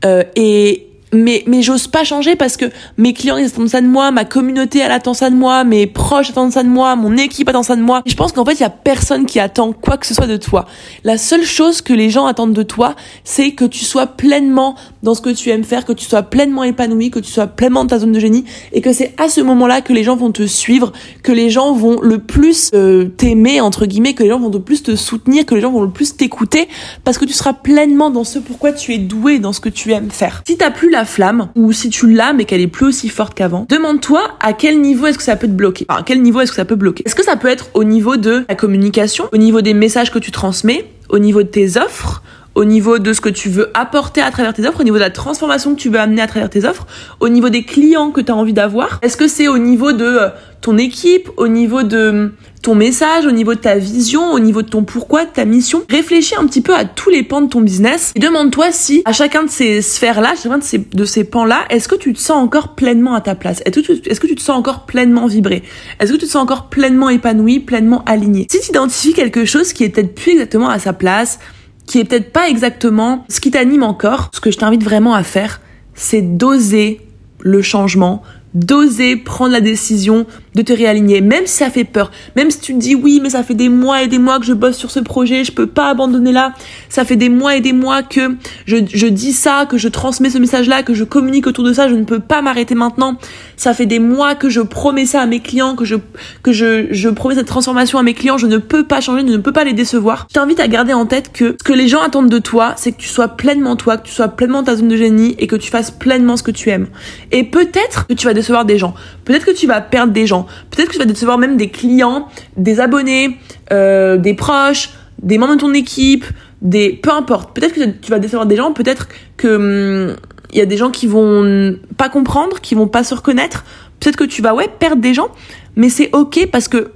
Euh, 0.05 0.23
et, 0.35 0.87
mais 1.13 1.43
mais 1.47 1.61
j'ose 1.61 1.87
pas 1.87 2.03
changer 2.03 2.35
parce 2.35 2.57
que 2.57 2.65
mes 2.97 3.13
clients 3.13 3.37
ils 3.37 3.45
attendent 3.45 3.69
ça 3.69 3.81
de 3.81 3.87
moi, 3.87 4.11
ma 4.11 4.25
communauté 4.25 4.79
elle 4.79 4.91
attend 4.91 5.13
ça 5.13 5.29
de 5.29 5.35
moi, 5.35 5.63
mes 5.63 5.87
proches 5.87 6.31
attendent 6.31 6.51
ça 6.51 6.63
de 6.63 6.69
moi, 6.69 6.95
mon 6.95 7.15
équipe 7.17 7.47
attend 7.49 7.63
ça 7.63 7.75
de 7.75 7.81
moi. 7.81 8.01
je 8.05 8.15
pense 8.15 8.31
qu'en 8.31 8.45
fait 8.45 8.53
il 8.53 8.61
y 8.61 8.65
a 8.65 8.69
personne 8.69 9.25
qui 9.25 9.39
attend 9.39 9.73
quoi 9.73 9.97
que 9.97 10.05
ce 10.05 10.13
soit 10.13 10.27
de 10.27 10.37
toi. 10.37 10.65
La 11.03 11.17
seule 11.17 11.43
chose 11.43 11.81
que 11.81 11.93
les 11.93 12.09
gens 12.09 12.25
attendent 12.25 12.53
de 12.53 12.63
toi, 12.63 12.95
c'est 13.23 13.51
que 13.51 13.65
tu 13.65 13.85
sois 13.85 14.07
pleinement 14.07 14.75
dans 15.03 15.15
ce 15.15 15.21
que 15.21 15.29
tu 15.29 15.49
aimes 15.49 15.63
faire, 15.63 15.85
que 15.85 15.93
tu 15.93 16.05
sois 16.05 16.23
pleinement 16.23 16.63
épanoui, 16.63 17.11
que 17.11 17.19
tu 17.19 17.31
sois 17.31 17.47
pleinement 17.47 17.83
dans 17.83 17.89
ta 17.89 17.99
zone 17.99 18.11
de 18.11 18.19
génie 18.19 18.45
et 18.71 18.81
que 18.81 18.93
c'est 18.93 19.13
à 19.17 19.29
ce 19.29 19.41
moment-là 19.41 19.81
que 19.81 19.93
les 19.93 20.03
gens 20.03 20.15
vont 20.15 20.31
te 20.31 20.45
suivre, 20.45 20.91
que 21.23 21.31
les 21.31 21.49
gens 21.49 21.73
vont 21.73 21.99
le 22.01 22.19
plus 22.19 22.71
euh, 22.73 23.05
t'aimer 23.05 23.61
entre 23.61 23.85
guillemets, 23.85 24.13
que 24.13 24.23
les 24.23 24.29
gens 24.29 24.39
vont 24.39 24.49
le 24.49 24.61
plus 24.61 24.83
te 24.83 24.95
soutenir, 24.95 25.45
que 25.45 25.55
les 25.55 25.61
gens 25.61 25.71
vont 25.71 25.81
le 25.81 25.89
plus 25.89 26.15
t'écouter 26.15 26.67
parce 27.03 27.17
que 27.17 27.25
tu 27.25 27.33
seras 27.33 27.53
pleinement 27.53 28.09
dans 28.09 28.23
ce 28.23 28.39
pourquoi 28.39 28.71
tu 28.73 28.93
es 28.93 28.97
doué, 28.97 29.39
dans 29.39 29.53
ce 29.53 29.59
que 29.59 29.69
tu 29.69 29.91
aimes 29.91 30.11
faire. 30.11 30.43
Si 30.47 30.57
t'as 30.57 30.71
plus 30.71 30.89
la 30.89 31.02
flamme, 31.05 31.49
ou 31.55 31.71
si 31.71 31.89
tu 31.89 32.11
l'as 32.11 32.33
mais 32.33 32.45
qu'elle 32.45 32.61
est 32.61 32.67
plus 32.67 32.87
aussi 32.87 33.09
forte 33.09 33.33
qu'avant, 33.33 33.65
demande-toi 33.69 34.21
à 34.39 34.53
quel 34.53 34.81
niveau 34.81 35.07
est-ce 35.07 35.17
que 35.17 35.23
ça 35.23 35.35
peut 35.35 35.47
te 35.47 35.53
bloquer. 35.53 35.85
À 35.89 36.03
quel 36.05 36.21
niveau 36.21 36.41
est-ce 36.41 36.51
que 36.51 36.57
ça 36.57 36.65
peut 36.65 36.75
bloquer 36.75 37.03
Est-ce 37.05 37.15
que 37.15 37.23
ça 37.23 37.35
peut 37.35 37.47
être 37.47 37.69
au 37.73 37.83
niveau 37.83 38.17
de 38.17 38.45
la 38.47 38.55
communication, 38.55 39.25
au 39.31 39.37
niveau 39.37 39.61
des 39.61 39.73
messages 39.73 40.11
que 40.11 40.19
tu 40.19 40.31
transmets, 40.31 40.85
au 41.09 41.19
niveau 41.19 41.43
de 41.43 41.47
tes 41.47 41.77
offres, 41.77 42.23
au 42.55 42.65
niveau 42.65 42.99
de 42.99 43.13
ce 43.13 43.21
que 43.21 43.29
tu 43.29 43.49
veux 43.49 43.71
apporter 43.73 44.21
à 44.21 44.31
travers 44.31 44.53
tes 44.53 44.67
offres, 44.67 44.81
au 44.81 44.83
niveau 44.83 44.97
de 44.97 45.01
la 45.01 45.09
transformation 45.09 45.73
que 45.75 45.79
tu 45.79 45.89
veux 45.89 45.99
amener 45.99 46.21
à 46.21 46.27
travers 46.27 46.49
tes 46.49 46.65
offres, 46.65 46.85
au 47.19 47.29
niveau 47.29 47.49
des 47.49 47.63
clients 47.63 48.11
que 48.11 48.21
tu 48.21 48.31
as 48.31 48.35
envie 48.35 48.53
d'avoir 48.53 48.99
Est-ce 49.01 49.17
que 49.17 49.27
c'est 49.27 49.47
au 49.47 49.57
niveau 49.57 49.91
de 49.91 50.05
euh, 50.05 50.29
ton 50.61 50.77
équipe, 50.77 51.29
au 51.37 51.47
niveau 51.47 51.83
de 51.83 52.31
ton 52.61 52.75
message, 52.75 53.25
au 53.25 53.31
niveau 53.31 53.53
de 53.55 53.59
ta 53.59 53.75
vision, 53.75 54.31
au 54.31 54.39
niveau 54.39 54.61
de 54.61 54.69
ton 54.69 54.83
pourquoi, 54.83 55.25
de 55.25 55.31
ta 55.31 55.43
mission? 55.43 55.83
Réfléchis 55.89 56.35
un 56.35 56.45
petit 56.45 56.61
peu 56.61 56.73
à 56.73 56.85
tous 56.85 57.09
les 57.09 57.23
pans 57.23 57.41
de 57.41 57.49
ton 57.49 57.59
business. 57.59 58.13
Et 58.15 58.19
demande-toi 58.19 58.71
si 58.71 59.01
à 59.03 59.11
chacun 59.11 59.43
de 59.43 59.49
ces 59.49 59.81
sphères-là, 59.81 60.33
chacun 60.41 60.59
de 60.59 60.63
ces, 60.63 60.77
de 60.77 61.05
ces 61.05 61.25
pans-là, 61.25 61.65
est-ce 61.69 61.89
que 61.89 61.95
tu 61.95 62.13
te 62.13 62.19
sens 62.19 62.41
encore 62.41 62.75
pleinement 62.75 63.15
à 63.15 63.21
ta 63.21 63.35
place? 63.35 63.61
Est-ce 63.65 63.81
que, 63.81 63.81
tu, 63.81 64.09
est-ce 64.09 64.19
que 64.19 64.27
tu 64.27 64.35
te 64.35 64.41
sens 64.41 64.57
encore 64.57 64.85
pleinement 64.85 65.27
vibré? 65.27 65.63
Est-ce 65.99 66.13
que 66.13 66.17
tu 66.17 66.25
te 66.25 66.31
sens 66.31 66.41
encore 66.41 66.69
pleinement 66.69 67.09
épanoui, 67.09 67.59
pleinement 67.59 68.03
aligné? 68.05 68.47
Si 68.49 68.61
tu 68.61 68.69
identifies 68.69 69.13
quelque 69.13 69.43
chose 69.43 69.73
qui 69.73 69.83
est 69.83 69.89
peut-être 69.89 70.15
plus 70.15 70.31
exactement 70.31 70.69
à 70.69 70.79
sa 70.79 70.93
place, 70.93 71.39
qui 71.85 71.99
est 71.99 72.05
peut-être 72.05 72.31
pas 72.31 72.49
exactement 72.49 73.25
ce 73.29 73.39
qui 73.39 73.51
t'anime 73.51 73.83
encore, 73.83 74.29
ce 74.33 74.39
que 74.39 74.51
je 74.51 74.57
t'invite 74.57 74.83
vraiment 74.83 75.13
à 75.13 75.23
faire, 75.23 75.61
c'est 75.95 76.21
d'oser 76.21 77.01
le 77.39 77.61
changement, 77.61 78.23
d'oser 78.53 79.17
prendre 79.17 79.51
la 79.51 79.61
décision 79.61 80.25
de 80.55 80.61
te 80.61 80.73
réaligner, 80.73 81.21
même 81.21 81.45
si 81.45 81.57
ça 81.57 81.69
fait 81.69 81.83
peur, 81.83 82.11
même 82.35 82.51
si 82.51 82.59
tu 82.59 82.73
te 82.73 82.79
dis 82.79 82.95
oui, 82.95 83.19
mais 83.21 83.29
ça 83.29 83.43
fait 83.43 83.53
des 83.53 83.69
mois 83.69 84.03
et 84.03 84.07
des 84.07 84.19
mois 84.19 84.39
que 84.39 84.45
je 84.45 84.53
bosse 84.53 84.77
sur 84.77 84.91
ce 84.91 84.99
projet, 84.99 85.43
je 85.43 85.51
peux 85.51 85.67
pas 85.67 85.89
abandonner 85.89 86.31
là, 86.31 86.53
ça 86.89 87.05
fait 87.05 87.15
des 87.15 87.29
mois 87.29 87.55
et 87.55 87.61
des 87.61 87.73
mois 87.73 88.03
que 88.03 88.35
je, 88.65 89.07
dis 89.07 89.33
ça, 89.33 89.65
que 89.65 89.77
je 89.77 89.87
transmets 89.87 90.29
ce 90.29 90.37
message-là, 90.37 90.83
que 90.83 90.93
je 90.93 91.03
communique 91.03 91.47
autour 91.47 91.63
de 91.63 91.73
ça, 91.73 91.87
je 91.89 91.95
ne 91.95 92.03
peux 92.03 92.19
pas 92.19 92.41
m'arrêter 92.41 92.75
maintenant, 92.75 93.17
ça 93.57 93.73
fait 93.73 93.85
des 93.85 93.99
mois 93.99 94.35
que 94.35 94.49
je 94.49 94.61
promets 94.61 95.05
ça 95.05 95.21
à 95.21 95.25
mes 95.25 95.39
clients, 95.39 95.75
que 95.75 95.85
je, 95.85 95.95
que 96.43 96.53
je, 96.53 96.87
je 96.91 97.09
promets 97.09 97.35
cette 97.35 97.47
transformation 97.47 97.97
à 97.97 98.03
mes 98.03 98.13
clients, 98.13 98.37
je 98.37 98.47
ne 98.47 98.57
peux 98.57 98.83
pas 98.83 99.01
changer, 99.01 99.25
je 99.25 99.33
ne 99.33 99.37
peux 99.37 99.51
pas 99.51 99.63
les 99.63 99.73
décevoir. 99.73 100.27
Je 100.29 100.35
t'invite 100.35 100.59
à 100.59 100.67
garder 100.67 100.93
en 100.93 101.05
tête 101.05 101.31
que 101.31 101.55
ce 101.57 101.63
que 101.63 101.73
les 101.73 101.87
gens 101.87 102.01
attendent 102.01 102.29
de 102.29 102.39
toi, 102.39 102.73
c'est 102.75 102.91
que 102.91 102.97
tu 102.97 103.07
sois 103.07 103.29
pleinement 103.29 103.75
toi, 103.75 103.97
que 103.97 104.07
tu 104.07 104.13
sois 104.13 104.27
pleinement 104.27 104.63
ta 104.63 104.75
zone 104.75 104.87
de 104.87 104.97
génie 104.97 105.35
et 105.39 105.47
que 105.47 105.55
tu 105.55 105.69
fasses 105.69 105.91
pleinement 105.91 106.37
ce 106.37 106.43
que 106.43 106.51
tu 106.51 106.69
aimes. 106.69 106.87
Et 107.31 107.43
peut-être 107.43 108.07
que 108.07 108.13
tu 108.13 108.27
vas 108.27 108.33
décevoir 108.33 108.65
des 108.65 108.77
gens, 108.77 108.93
peut-être 109.25 109.45
que 109.45 109.51
tu 109.51 109.67
vas 109.67 109.81
perdre 109.81 110.13
des 110.13 110.27
gens, 110.27 110.42
Peut-être 110.69 110.89
que 110.89 110.93
tu 110.93 110.99
vas 110.99 111.05
décevoir 111.05 111.37
même 111.37 111.57
des 111.57 111.69
clients, 111.69 112.27
des 112.57 112.79
abonnés, 112.79 113.37
euh, 113.71 114.17
des 114.17 114.33
proches, 114.33 114.89
des 115.21 115.37
membres 115.37 115.55
de 115.55 115.59
ton 115.59 115.73
équipe, 115.73 116.25
des 116.61 116.99
peu 117.01 117.11
importe. 117.11 117.55
Peut-être 117.55 117.73
que 117.73 117.83
tu 117.83 118.11
vas 118.11 118.19
décevoir 118.19 118.45
des 118.45 118.55
gens, 118.55 118.73
peut-être 118.73 119.07
que 119.37 120.09
hum, 120.09 120.15
y 120.53 120.61
a 120.61 120.65
des 120.65 120.77
gens 120.77 120.91
qui 120.91 121.07
vont 121.07 121.77
pas 121.97 122.09
comprendre, 122.09 122.59
qui 122.61 122.75
vont 122.75 122.87
pas 122.87 123.03
se 123.03 123.15
reconnaître. 123.15 123.65
Peut-être 123.99 124.17
que 124.17 124.23
tu 124.23 124.41
vas 124.41 124.53
ouais 124.53 124.69
perdre 124.79 125.01
des 125.01 125.13
gens, 125.13 125.29
mais 125.75 125.89
c'est 125.89 126.09
ok 126.13 126.47
parce 126.51 126.67
que 126.67 126.91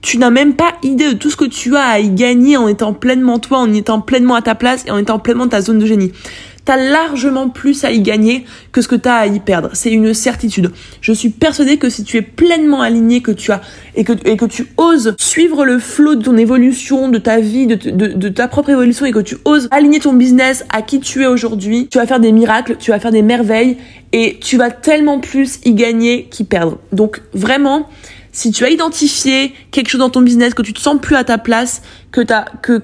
tu 0.00 0.18
n'as 0.18 0.30
même 0.30 0.54
pas 0.54 0.72
idée 0.82 1.12
de 1.12 1.16
tout 1.16 1.30
ce 1.30 1.36
que 1.36 1.44
tu 1.44 1.76
as 1.76 1.84
à 1.84 1.98
y 2.00 2.10
gagner 2.10 2.56
en 2.56 2.66
étant 2.66 2.92
pleinement 2.92 3.38
toi, 3.38 3.58
en 3.58 3.72
étant 3.72 4.00
pleinement 4.00 4.34
à 4.34 4.42
ta 4.42 4.56
place 4.56 4.84
et 4.86 4.90
en 4.90 4.98
étant 4.98 5.18
pleinement 5.18 5.46
ta 5.46 5.60
zone 5.60 5.78
de 5.78 5.86
génie 5.86 6.12
t'as 6.64 6.76
largement 6.76 7.48
plus 7.48 7.84
à 7.84 7.90
y 7.90 8.00
gagner 8.00 8.44
que 8.70 8.80
ce 8.80 8.88
que 8.88 8.94
t'as 8.94 9.16
à 9.16 9.26
y 9.26 9.40
perdre. 9.40 9.70
C'est 9.72 9.90
une 9.90 10.14
certitude. 10.14 10.70
Je 11.00 11.12
suis 11.12 11.30
persuadée 11.30 11.76
que 11.76 11.88
si 11.88 12.04
tu 12.04 12.16
es 12.16 12.22
pleinement 12.22 12.82
aligné, 12.82 13.20
que 13.20 13.32
tu 13.32 13.50
as 13.52 13.60
et 13.94 14.04
que, 14.04 14.12
et 14.24 14.36
que 14.36 14.44
tu 14.44 14.66
oses 14.76 15.14
suivre 15.18 15.64
le 15.64 15.78
flot 15.78 16.14
de 16.14 16.22
ton 16.22 16.36
évolution, 16.36 17.08
de 17.08 17.18
ta 17.18 17.40
vie, 17.40 17.66
de, 17.66 17.74
de, 17.74 18.06
de 18.08 18.28
ta 18.28 18.48
propre 18.48 18.70
évolution 18.70 19.06
et 19.06 19.12
que 19.12 19.18
tu 19.18 19.36
oses 19.44 19.68
aligner 19.70 20.00
ton 20.00 20.12
business 20.12 20.64
à 20.70 20.82
qui 20.82 21.00
tu 21.00 21.22
es 21.22 21.26
aujourd'hui, 21.26 21.88
tu 21.90 21.98
vas 21.98 22.06
faire 22.06 22.20
des 22.20 22.32
miracles, 22.32 22.76
tu 22.78 22.90
vas 22.90 23.00
faire 23.00 23.12
des 23.12 23.22
merveilles 23.22 23.76
et 24.12 24.38
tu 24.40 24.56
vas 24.56 24.70
tellement 24.70 25.20
plus 25.20 25.58
y 25.64 25.74
gagner 25.74 26.24
qu'y 26.24 26.44
perdre. 26.44 26.78
Donc 26.92 27.22
vraiment, 27.32 27.88
si 28.32 28.50
tu 28.50 28.64
as 28.64 28.70
identifié 28.70 29.52
quelque 29.70 29.88
chose 29.88 30.00
dans 30.00 30.10
ton 30.10 30.22
business, 30.22 30.54
que 30.54 30.62
tu 30.62 30.72
te 30.72 30.80
sens 30.80 30.98
plus 31.00 31.16
à 31.16 31.22
ta 31.22 31.38
place, 31.38 31.82
que, 32.10 32.22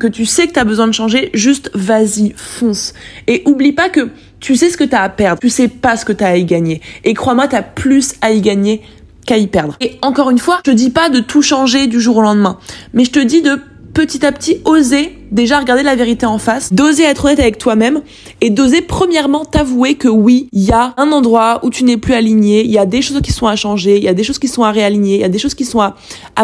tu 0.09 0.27
sais 0.27 0.47
que 0.47 0.53
tu 0.53 0.59
as 0.59 0.65
besoin 0.65 0.87
de 0.87 0.93
changer, 0.93 1.31
juste 1.33 1.71
vas-y, 1.75 2.35
fonce. 2.37 2.93
Et 3.27 3.43
oublie 3.47 3.73
pas 3.73 3.89
que 3.89 4.11
tu 4.41 4.57
sais 4.57 4.71
ce 4.71 4.77
que 4.77 4.85
tu 4.85 4.95
as 4.95 5.03
à 5.03 5.09
perdre, 5.09 5.41
tu 5.41 5.49
sais 5.49 5.69
pas 5.69 5.97
ce 5.97 6.05
que 6.05 6.13
tu 6.13 6.23
as 6.23 6.29
à 6.29 6.37
y 6.37 6.45
gagner. 6.45 6.83
Et 7.05 7.15
crois-moi, 7.15 7.49
tu 7.49 7.57
as 7.57 7.63
plus 7.63 8.15
à 8.21 8.31
y 8.31 8.41
gagner 8.43 8.83
qu'à 9.27 9.39
y 9.39 9.47
perdre. 9.47 9.77
Et 9.81 9.99
encore 10.03 10.31
une 10.31 10.39
fois, 10.39 10.61
je 10.65 10.71
te 10.71 10.77
dis 10.77 10.91
pas 10.91 11.09
de 11.09 11.21
tout 11.21 11.43
changer 11.43 11.87
du 11.87 12.01
jour 12.01 12.19
au 12.19 12.23
lendemain, 12.23 12.59
mais 12.93 13.05
je 13.05 13.11
te 13.11 13.19
dis 13.19 13.43
de 13.43 13.59
petit 13.95 14.25
à 14.25 14.33
petit 14.33 14.61
oser 14.65 15.19
déjà 15.31 15.59
regarder 15.59 15.83
la 15.83 15.97
vérité 15.97 16.27
en 16.27 16.39
face, 16.39 16.73
d'oser 16.73 17.05
être 17.05 17.25
honnête 17.27 17.41
avec 17.41 17.59
toi-même 17.59 18.01
et 18.41 18.51
d'oser 18.51 18.81
premièrement 18.81 19.45
t'avouer 19.45 19.95
que 19.95 20.09
oui, 20.09 20.49
il 20.53 20.65
y 20.65 20.73
a 20.73 20.95
un 20.97 21.13
endroit 21.13 21.61
où 21.63 21.71
tu 21.71 21.85
n'es 21.85 21.97
plus 21.97 22.15
aligné, 22.15 22.65
il 22.65 22.71
y 22.71 22.79
a 22.79 22.87
des 22.87 23.03
choses 23.03 23.21
qui 23.21 23.33
sont 23.33 23.47
à 23.47 23.57
changer, 23.57 23.97
il 23.97 24.05
y 24.05 24.09
a 24.09 24.15
des 24.15 24.25
choses 24.25 24.39
qui 24.39 24.49
sont 24.49 24.63
à 24.63 24.71
réaligner, 24.71 25.17
il 25.17 25.21
y 25.21 25.25
a 25.25 25.29
des 25.29 25.39
choses 25.39 25.55
qui 25.55 25.65
sont 25.65 25.81
à, 25.81 25.95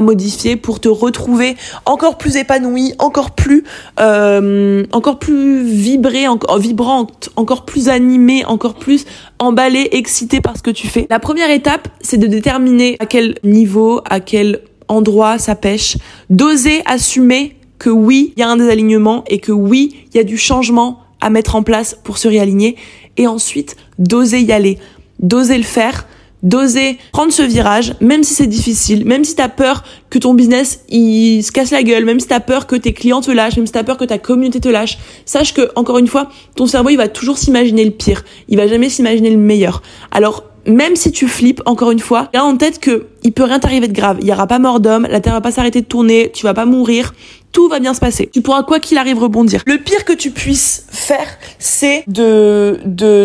modifier 0.00 0.56
pour 0.56 0.80
te 0.80 0.88
retrouver 0.88 1.56
encore 1.86 2.18
plus 2.18 2.36
épanoui, 2.36 2.92
encore 2.98 3.30
plus 3.30 3.64
euh, 4.00 4.84
encore 4.92 5.18
plus 5.18 5.62
vibré, 5.62 6.28
encore 6.28 6.58
vibrante, 6.58 7.30
encore 7.36 7.64
plus 7.64 7.88
animé, 7.88 8.44
encore 8.44 8.74
plus 8.74 9.06
emballé, 9.38 9.88
excité 9.92 10.40
par 10.40 10.56
ce 10.56 10.62
que 10.62 10.70
tu 10.70 10.88
fais. 10.88 11.06
La 11.08 11.20
première 11.20 11.50
étape, 11.50 11.88
c'est 12.00 12.18
de 12.18 12.26
déterminer 12.26 12.96
à 12.98 13.06
quel 13.06 13.36
niveau, 13.44 14.02
à 14.10 14.20
quel 14.20 14.60
endroit 14.88 15.38
ça 15.38 15.54
pêche, 15.54 15.96
d'oser 16.30 16.82
assumer 16.86 17.56
que 17.78 17.90
oui, 17.90 18.32
il 18.36 18.40
y 18.40 18.42
a 18.42 18.48
un 18.48 18.56
désalignement 18.56 19.24
et 19.28 19.38
que 19.38 19.52
oui, 19.52 20.06
il 20.12 20.16
y 20.16 20.20
a 20.20 20.24
du 20.24 20.38
changement 20.38 21.00
à 21.20 21.30
mettre 21.30 21.56
en 21.56 21.62
place 21.62 21.98
pour 22.02 22.18
se 22.18 22.28
réaligner. 22.28 22.76
Et 23.16 23.26
ensuite 23.26 23.76
d'oser 23.98 24.40
y 24.40 24.52
aller, 24.52 24.78
d'oser 25.20 25.56
le 25.56 25.64
faire, 25.64 26.06
d'oser 26.42 26.98
prendre 27.12 27.32
ce 27.32 27.42
virage, 27.42 27.94
même 28.00 28.22
si 28.22 28.34
c'est 28.34 28.46
difficile, 28.46 29.04
même 29.04 29.24
si 29.24 29.34
t'as 29.34 29.48
peur 29.48 29.84
que 30.10 30.18
ton 30.18 30.34
business 30.34 30.80
il 30.88 31.42
se 31.42 31.52
casse 31.52 31.70
la 31.70 31.82
gueule, 31.82 32.04
même 32.04 32.20
si 32.20 32.26
t'as 32.26 32.40
peur 32.40 32.66
que 32.66 32.76
tes 32.76 32.92
clients 32.92 33.22
te 33.22 33.30
lâchent, 33.30 33.56
même 33.56 33.66
si 33.66 33.72
t'as 33.72 33.84
peur 33.84 33.96
que 33.96 34.04
ta 34.04 34.18
communauté 34.18 34.60
te 34.60 34.68
lâche, 34.68 34.98
sache 35.24 35.54
que 35.54 35.70
encore 35.76 35.98
une 35.98 36.08
fois, 36.08 36.28
ton 36.54 36.66
cerveau 36.66 36.90
il 36.90 36.96
va 36.96 37.08
toujours 37.08 37.38
s'imaginer 37.38 37.84
le 37.84 37.92
pire, 37.92 38.24
il 38.48 38.56
va 38.56 38.66
jamais 38.66 38.90
s'imaginer 38.90 39.30
le 39.30 39.38
meilleur. 39.38 39.82
Alors 40.10 40.44
même 40.66 40.96
si 40.96 41.12
tu 41.12 41.28
flippes, 41.28 41.62
encore 41.66 41.90
une 41.90 41.98
fois, 41.98 42.28
garde 42.32 42.54
en 42.54 42.56
tête 42.56 42.80
que 42.80 43.06
il 43.24 43.32
peut 43.32 43.44
rien 43.44 43.58
t'arriver 43.58 43.88
de 43.88 43.92
grave. 43.92 44.18
Il 44.20 44.28
y 44.28 44.32
aura 44.32 44.46
pas 44.46 44.58
mort 44.58 44.80
d'homme, 44.80 45.06
la 45.10 45.20
terre 45.20 45.32
va 45.32 45.40
pas 45.40 45.50
s'arrêter 45.50 45.80
de 45.80 45.86
tourner, 45.86 46.30
tu 46.32 46.44
vas 46.44 46.54
pas 46.54 46.66
mourir 46.66 47.12
tout 47.54 47.68
va 47.68 47.78
bien 47.78 47.94
se 47.94 48.00
passer. 48.00 48.28
Tu 48.30 48.42
pourras 48.42 48.64
quoi 48.64 48.80
qu'il 48.80 48.98
arrive 48.98 49.18
rebondir. 49.18 49.62
Le 49.64 49.78
pire 49.78 50.04
que 50.04 50.12
tu 50.12 50.32
puisses 50.32 50.84
faire, 50.90 51.38
c'est 51.60 52.02
de, 52.08 52.80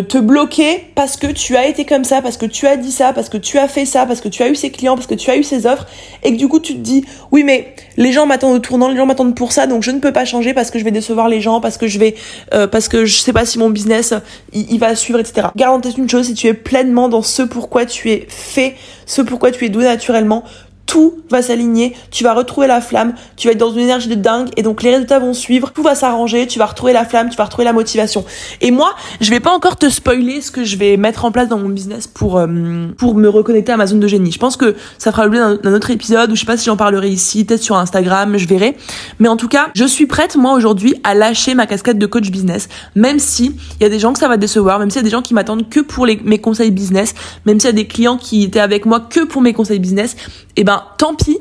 te 0.08 0.18
bloquer 0.20 0.84
parce 0.94 1.18
que 1.18 1.28
tu 1.28 1.58
as 1.58 1.68
été 1.68 1.84
comme 1.84 2.04
ça, 2.04 2.22
parce 2.22 2.38
que 2.38 2.46
tu 2.46 2.68
as 2.68 2.78
dit 2.78 2.92
ça, 2.92 3.12
parce 3.12 3.28
que 3.28 3.38
tu 3.38 3.58
as 3.58 3.68
fait 3.68 3.86
ça, 3.86 4.06
parce 4.06 4.22
que 4.22 4.30
tu 4.30 4.44
as 4.44 4.50
eu 4.50 4.56
ces 4.56 4.70
clients, 4.70 4.96
parce 4.96 5.08
que 5.08 5.16
tu 5.16 5.32
as 5.32 5.36
eu 5.36 5.44
ces 5.44 5.66
offres, 5.66 5.88
et 6.24 6.32
que 6.32 6.38
du 6.38 6.48
coup 6.48 6.60
tu 6.60 6.76
te 6.76 6.80
dis, 6.80 7.04
oui 7.32 7.44
mais 7.44 7.74
les 7.98 8.12
gens 8.12 8.28
m'attendent 8.28 8.56
au 8.56 8.60
tournant, 8.60 8.88
les 8.88 8.98
gens 8.98 9.08
m'attendent 9.08 9.36
pour 9.36 9.52
ça, 9.52 9.66
donc 9.66 9.82
je 9.82 9.90
ne 9.90 10.00
peux 10.00 10.14
pas 10.14 10.26
changer 10.26 10.54
parce 10.54 10.70
que 10.70 10.78
je 10.78 10.84
vais 10.84 10.92
décevoir 10.92 11.28
les 11.28 11.42
gens, 11.42 11.60
parce 11.60 11.78
que 11.78 11.88
je 11.88 11.98
vais, 11.98 12.14
euh, 12.54 12.68
parce 12.68 12.88
que 12.88 13.06
je 13.06 13.18
sais 13.18 13.34
pas 13.34 13.46
si 13.46 13.58
mon 13.58 13.72
business 13.72 14.14
il, 14.54 14.78
va 14.78 14.96
suivre, 14.96 15.20
etc. 15.20 15.48
Garantis 15.56 15.96
une 15.98 16.08
chose, 16.08 16.28
si 16.28 16.36
tu 16.36 16.46
es 16.46 16.54
pleinement 16.54 17.10
dans 17.10 17.24
ce 17.24 17.42
pourquoi 17.42 17.88
tu 17.88 18.12
es 18.12 18.28
fait, 18.30 18.76
ce 19.08 19.24
pourquoi 19.24 19.50
tu 19.50 19.66
es 19.66 19.70
doué 19.70 19.88
naturellement, 19.89 20.43
tout 20.89 21.19
va 21.30 21.43
s'aligner, 21.43 21.95
tu 22.10 22.23
vas 22.23 22.34
retrouver 22.34 22.65
la 22.65 22.82
flamme, 22.82 23.13
tu 23.38 23.47
vas 23.47 23.52
être 23.52 23.60
dans 23.60 23.71
une 23.71 23.82
énergie 23.82 24.10
de 24.10 24.15
dingue 24.15 24.49
et 24.58 24.63
donc 24.63 24.82
les 24.82 24.89
résultats 24.89 25.19
vont 25.19 25.36
suivre, 25.36 25.71
tout 25.71 25.84
va 25.84 25.93
s'arranger, 25.93 26.47
tu 26.47 26.58
vas 26.58 26.65
retrouver 26.65 26.93
la 26.93 27.06
flamme, 27.06 27.30
tu 27.30 27.38
vas 27.38 27.43
retrouver 27.43 27.65
la 27.65 27.73
motivation. 27.73 28.25
Et 28.60 28.71
moi, 28.71 28.95
je 29.21 29.30
vais 29.30 29.39
pas 29.39 29.52
encore 29.52 29.78
te 29.78 29.88
spoiler 29.88 30.41
ce 30.41 30.49
que 30.49 30.63
je 30.63 30.78
vais 30.78 30.97
mettre 30.97 31.25
en 31.25 31.32
place 31.32 31.47
dans 31.47 31.60
mon 31.60 31.69
business 31.69 32.08
pour 32.08 32.39
euh, 32.39 32.88
pour 32.97 33.13
me 33.13 33.30
reconnecter 33.30 33.71
à 33.71 33.78
ma 33.78 33.86
zone 33.86 33.99
de 33.99 34.08
génie. 34.08 34.32
Je 34.32 34.39
pense 34.39 34.58
que 34.58 34.75
ça 34.97 35.12
fera 35.12 35.25
l'objet 35.25 35.39
d'un 35.62 35.73
autre 35.75 35.91
épisode 35.91 36.32
ou 36.32 36.36
je 36.36 36.39
sais 36.39 36.47
pas 36.47 36.58
si 36.58 36.65
j'en 36.65 36.78
parlerai 36.78 37.10
ici, 37.10 37.45
peut-être 37.45 37.62
sur 37.62 37.75
Instagram, 37.75 38.36
je 38.39 38.47
verrai. 38.47 38.75
Mais 39.19 39.28
en 39.28 39.38
tout 39.38 39.47
cas, 39.47 39.67
je 39.75 39.86
suis 39.86 40.08
prête 40.08 40.38
moi 40.38 40.54
aujourd'hui 40.54 40.95
à 41.04 41.13
lâcher 41.13 41.54
ma 41.54 41.67
casquette 41.67 41.99
de 41.99 42.08
coach 42.08 42.32
business, 42.32 42.67
même 42.95 43.19
si 43.19 43.56
il 43.80 43.84
y 43.84 43.86
a 43.86 43.89
des 43.89 43.99
gens 43.99 44.12
que 44.12 44.19
ça 44.19 44.28
va 44.28 44.38
décevoir, 44.38 44.80
même 44.80 44.89
s'il 44.89 45.02
y 45.02 45.04
a 45.04 45.04
des 45.04 45.12
gens 45.12 45.21
qui 45.21 45.36
m'attendent 45.36 45.69
que 45.69 45.82
pour 45.82 46.08
mes 46.08 46.39
conseils 46.39 46.71
business, 46.71 47.13
même 47.45 47.60
s'il 47.60 47.67
y 47.67 47.73
a 47.73 47.75
des 47.75 47.86
clients 47.86 48.17
qui 48.17 48.41
étaient 48.41 48.60
avec 48.60 48.88
moi 48.88 48.99
que 48.99 49.23
pour 49.23 49.43
mes 49.43 49.54
conseils 49.54 49.78
business, 49.78 50.15
eh 50.62 50.65
ben 50.65 50.84
tant 50.98 51.15
pis, 51.15 51.38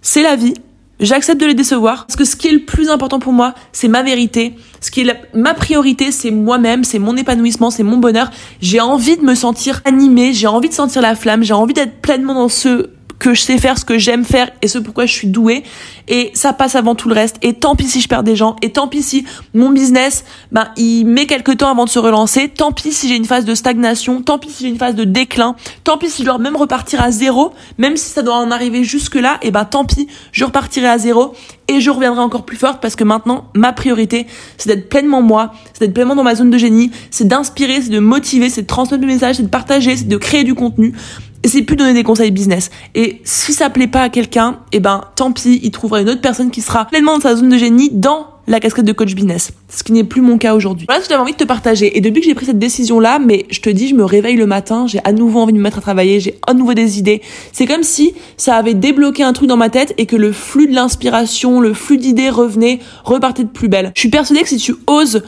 c'est 0.00 0.22
la 0.22 0.34
vie. 0.34 0.54
J'accepte 0.98 1.38
de 1.38 1.44
les 1.44 1.52
décevoir 1.52 2.06
parce 2.06 2.16
que 2.16 2.24
ce 2.24 2.36
qui 2.36 2.48
est 2.48 2.52
le 2.52 2.64
plus 2.64 2.88
important 2.88 3.18
pour 3.18 3.34
moi, 3.34 3.52
c'est 3.70 3.86
ma 3.86 4.02
vérité. 4.02 4.54
Ce 4.80 4.90
qui 4.90 5.02
est 5.02 5.14
ma 5.34 5.52
priorité, 5.52 6.10
c'est 6.10 6.30
moi-même, 6.30 6.82
c'est 6.82 6.98
mon 6.98 7.18
épanouissement, 7.18 7.70
c'est 7.70 7.82
mon 7.82 7.98
bonheur. 7.98 8.30
J'ai 8.62 8.80
envie 8.80 9.18
de 9.18 9.22
me 9.22 9.34
sentir 9.34 9.82
animée, 9.84 10.32
j'ai 10.32 10.46
envie 10.46 10.70
de 10.70 10.74
sentir 10.74 11.02
la 11.02 11.14
flamme, 11.14 11.42
j'ai 11.42 11.52
envie 11.52 11.74
d'être 11.74 12.00
pleinement 12.00 12.32
dans 12.32 12.48
ce 12.48 12.88
que 13.18 13.34
je 13.34 13.40
sais 13.40 13.58
faire, 13.58 13.78
ce 13.78 13.84
que 13.84 13.98
j'aime 13.98 14.24
faire 14.24 14.50
et 14.62 14.68
ce 14.68 14.78
pourquoi 14.78 15.06
je 15.06 15.12
suis 15.12 15.28
douée. 15.28 15.62
Et 16.08 16.30
ça 16.34 16.52
passe 16.52 16.74
avant 16.74 16.94
tout 16.94 17.08
le 17.08 17.14
reste. 17.14 17.36
Et 17.42 17.54
tant 17.54 17.74
pis 17.74 17.88
si 17.88 18.00
je 18.00 18.08
perds 18.08 18.22
des 18.22 18.36
gens. 18.36 18.56
Et 18.62 18.72
tant 18.72 18.88
pis 18.88 19.02
si 19.02 19.24
mon 19.54 19.70
business, 19.70 20.24
ben, 20.52 20.68
il 20.76 21.04
met 21.04 21.26
quelques 21.26 21.58
temps 21.58 21.70
avant 21.70 21.84
de 21.84 21.90
se 21.90 21.98
relancer. 21.98 22.48
Tant 22.48 22.72
pis 22.72 22.92
si 22.92 23.08
j'ai 23.08 23.16
une 23.16 23.24
phase 23.24 23.44
de 23.44 23.54
stagnation. 23.54 24.22
Tant 24.22 24.38
pis 24.38 24.50
si 24.50 24.64
j'ai 24.64 24.70
une 24.70 24.78
phase 24.78 24.94
de 24.94 25.04
déclin. 25.04 25.56
Tant 25.84 25.98
pis 25.98 26.10
si 26.10 26.22
je 26.22 26.26
dois 26.26 26.38
même 26.38 26.56
repartir 26.56 27.02
à 27.02 27.10
zéro. 27.10 27.52
Même 27.78 27.96
si 27.96 28.10
ça 28.10 28.22
doit 28.22 28.36
en 28.36 28.50
arriver 28.50 28.84
jusque 28.84 29.16
là, 29.16 29.38
et 29.42 29.50
ben, 29.50 29.64
tant 29.64 29.84
pis, 29.84 30.08
je 30.32 30.44
repartirai 30.44 30.88
à 30.88 30.98
zéro 30.98 31.34
et 31.68 31.80
je 31.80 31.90
reviendrai 31.90 32.20
encore 32.20 32.44
plus 32.44 32.56
forte 32.56 32.80
parce 32.80 32.96
que 32.96 33.04
maintenant, 33.04 33.50
ma 33.54 33.72
priorité, 33.72 34.26
c'est 34.56 34.68
d'être 34.68 34.88
pleinement 34.88 35.22
moi, 35.22 35.52
c'est 35.72 35.80
d'être 35.80 35.94
pleinement 35.94 36.14
dans 36.14 36.22
ma 36.22 36.34
zone 36.34 36.50
de 36.50 36.58
génie, 36.58 36.90
c'est 37.10 37.26
d'inspirer, 37.26 37.82
c'est 37.82 37.90
de 37.90 37.98
motiver, 37.98 38.50
c'est 38.50 38.62
de 38.62 38.66
transmettre 38.66 39.02
le 39.02 39.08
message, 39.08 39.36
c'est 39.36 39.42
de 39.42 39.48
partager, 39.48 39.96
c'est 39.96 40.08
de 40.08 40.16
créer 40.16 40.44
du 40.44 40.54
contenu. 40.54 40.94
C'est 41.44 41.62
plus 41.62 41.76
donner 41.76 41.94
des 41.94 42.02
conseils 42.02 42.30
business. 42.30 42.70
Et 42.94 43.20
si 43.24 43.52
ça 43.52 43.70
plaît 43.70 43.86
pas 43.86 44.02
à 44.02 44.08
quelqu'un, 44.08 44.60
eh 44.72 44.80
ben 44.80 45.02
tant 45.14 45.32
pis, 45.32 45.60
il 45.62 45.70
trouvera 45.70 46.00
une 46.00 46.10
autre 46.10 46.20
personne 46.20 46.50
qui 46.50 46.60
sera 46.60 46.84
pleinement 46.84 47.14
dans 47.14 47.20
sa 47.20 47.36
zone 47.36 47.48
de 47.48 47.56
génie 47.56 47.90
dans 47.92 48.28
la 48.46 48.60
casquette 48.60 48.84
de 48.84 48.92
coach 48.92 49.14
business. 49.14 49.50
Ce 49.68 49.82
qui 49.82 49.92
n'est 49.92 50.04
plus 50.04 50.20
mon 50.20 50.38
cas 50.38 50.54
aujourd'hui. 50.54 50.86
Voilà 50.88 51.02
ce 51.02 51.08
que 51.08 51.12
j'avais 51.12 51.22
envie 51.22 51.32
de 51.32 51.36
te 51.36 51.44
partager. 51.44 51.96
Et 51.96 52.00
depuis 52.00 52.20
que 52.20 52.26
j'ai 52.26 52.34
pris 52.34 52.46
cette 52.46 52.58
décision-là, 52.58 53.18
mais 53.18 53.46
je 53.50 53.60
te 53.60 53.70
dis, 53.70 53.88
je 53.88 53.94
me 53.94 54.04
réveille 54.04 54.36
le 54.36 54.46
matin, 54.46 54.86
j'ai 54.86 55.00
à 55.04 55.12
nouveau 55.12 55.40
envie 55.40 55.52
de 55.52 55.58
me 55.58 55.62
mettre 55.62 55.78
à 55.78 55.80
travailler, 55.80 56.20
j'ai 56.20 56.38
à 56.46 56.54
nouveau 56.54 56.74
des 56.74 56.98
idées. 56.98 57.22
C'est 57.52 57.66
comme 57.66 57.82
si 57.82 58.14
ça 58.36 58.56
avait 58.56 58.74
débloqué 58.74 59.22
un 59.22 59.32
truc 59.32 59.48
dans 59.48 59.56
ma 59.56 59.68
tête 59.68 59.94
et 59.98 60.06
que 60.06 60.16
le 60.16 60.32
flux 60.32 60.68
de 60.68 60.74
l'inspiration, 60.74 61.60
le 61.60 61.74
flux 61.74 61.98
d'idées 61.98 62.30
revenait, 62.30 62.78
repartait 63.04 63.44
de 63.44 63.48
plus 63.48 63.68
belle. 63.68 63.92
Je 63.94 64.00
suis 64.00 64.10
persuadée 64.10 64.42
que 64.42 64.48
si 64.48 64.58
tu 64.58 64.74
oses 64.86 65.22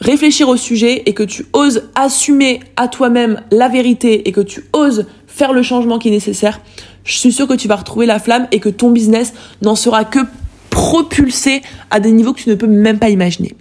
réfléchir 0.00 0.48
au 0.48 0.56
sujet 0.56 1.02
et 1.06 1.12
que 1.12 1.22
tu 1.22 1.46
oses 1.52 1.90
assumer 1.94 2.60
à 2.76 2.88
toi-même 2.88 3.42
la 3.50 3.68
vérité 3.68 4.28
et 4.28 4.32
que 4.32 4.40
tu 4.40 4.64
oses 4.72 5.06
faire 5.34 5.52
le 5.52 5.62
changement 5.62 5.98
qui 5.98 6.08
est 6.08 6.12
nécessaire, 6.12 6.60
je 7.04 7.16
suis 7.16 7.32
sûre 7.32 7.48
que 7.48 7.54
tu 7.54 7.68
vas 7.68 7.76
retrouver 7.76 8.06
la 8.06 8.18
flamme 8.18 8.46
et 8.52 8.60
que 8.60 8.68
ton 8.68 8.90
business 8.90 9.32
n'en 9.62 9.74
sera 9.74 10.04
que 10.04 10.20
propulsé 10.70 11.62
à 11.90 12.00
des 12.00 12.12
niveaux 12.12 12.32
que 12.32 12.40
tu 12.40 12.48
ne 12.48 12.54
peux 12.54 12.66
même 12.66 12.98
pas 12.98 13.08
imaginer. 13.08 13.54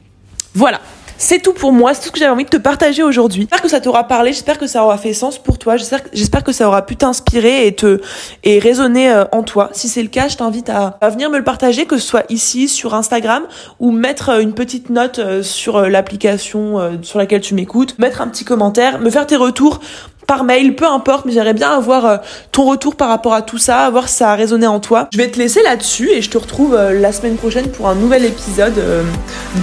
Voilà. 0.53 0.79
C'est 1.21 1.39
tout 1.39 1.51
pour 1.51 1.73
moi, 1.73 1.93
c'est 1.93 1.99
tout 1.99 2.07
ce 2.07 2.11
que 2.13 2.19
j'avais 2.19 2.31
envie 2.31 2.45
de 2.45 2.49
te 2.49 2.55
partager 2.55 3.03
aujourd'hui. 3.03 3.41
J'espère 3.41 3.61
que 3.61 3.67
ça 3.67 3.81
t'aura 3.81 4.05
parlé, 4.05 4.31
j'espère 4.31 4.57
que 4.57 4.67
ça 4.67 4.85
aura 4.85 4.97
fait 4.97 5.13
sens 5.13 5.37
pour 5.37 5.57
toi, 5.57 5.75
j'espère 5.75 6.45
que 6.45 6.53
ça 6.53 6.65
aura 6.65 6.85
pu 6.85 6.95
t'inspirer 6.95 7.67
et 7.67 7.75
te 7.75 7.99
et 8.45 8.57
résonner 8.57 9.11
euh, 9.11 9.25
en 9.33 9.43
toi. 9.43 9.69
Si 9.73 9.89
c'est 9.89 10.01
le 10.01 10.07
cas, 10.07 10.29
je 10.29 10.37
t'invite 10.37 10.69
à, 10.69 10.97
à, 11.01 11.09
venir 11.09 11.29
me 11.29 11.37
le 11.37 11.43
partager, 11.43 11.85
que 11.85 11.97
ce 11.97 12.07
soit 12.07 12.23
ici 12.29 12.69
sur 12.69 12.93
Instagram 12.93 13.43
ou 13.81 13.91
mettre 13.91 14.29
euh, 14.29 14.39
une 14.39 14.53
petite 14.53 14.89
note 14.89 15.19
euh, 15.19 15.43
sur 15.43 15.81
l'application 15.89 16.99
sur 17.01 17.19
laquelle 17.19 17.41
tu 17.41 17.53
m'écoutes, 17.53 17.99
mettre 17.99 18.21
un 18.21 18.27
petit 18.29 18.45
commentaire, 18.45 18.99
me 18.99 19.09
faire 19.09 19.27
tes 19.27 19.35
retours 19.35 19.81
par 20.29 20.43
mail, 20.43 20.75
peu 20.75 20.85
importe, 20.85 21.25
mais 21.25 21.31
j'aimerais 21.31 21.55
bien 21.55 21.71
avoir 21.71 22.05
euh, 22.05 22.17
ton 22.51 22.65
retour 22.65 22.95
par 22.95 23.09
rapport 23.09 23.33
à 23.33 23.41
tout 23.41 23.57
ça, 23.57 23.89
voir 23.89 24.07
si 24.07 24.17
ça 24.17 24.29
a 24.29 24.35
résonné 24.35 24.67
en 24.67 24.79
toi. 24.79 25.09
Je 25.11 25.17
vais 25.17 25.27
te 25.31 25.39
laisser 25.39 25.63
là-dessus 25.63 26.11
et 26.11 26.21
je 26.21 26.29
te 26.29 26.37
retrouve 26.37 26.75
euh, 26.75 26.93
la 26.93 27.11
semaine 27.11 27.35
prochaine 27.35 27.67
pour 27.71 27.89
un 27.89 27.95
nouvel 27.95 28.25
épisode 28.25 28.77
euh, 28.77 29.01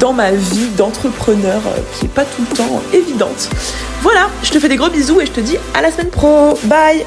dans 0.01 0.13
ma 0.13 0.33
vie 0.33 0.67
d'entrepreneur 0.77 1.63
qui 1.95 2.07
est 2.07 2.09
pas 2.09 2.25
tout 2.25 2.43
le 2.51 2.57
temps 2.57 2.83
évidente. 2.93 3.49
Voilà, 4.03 4.29
je 4.43 4.51
te 4.51 4.59
fais 4.59 4.69
des 4.69 4.77
gros 4.77 4.91
bisous 4.91 5.21
et 5.21 5.27
je 5.27 5.33
te 5.33 5.41
dis 5.41 5.57
à 5.73 5.83
la 5.83 5.93
semaine 5.93 6.11
pro. 6.11 6.59
Bye 6.65 7.07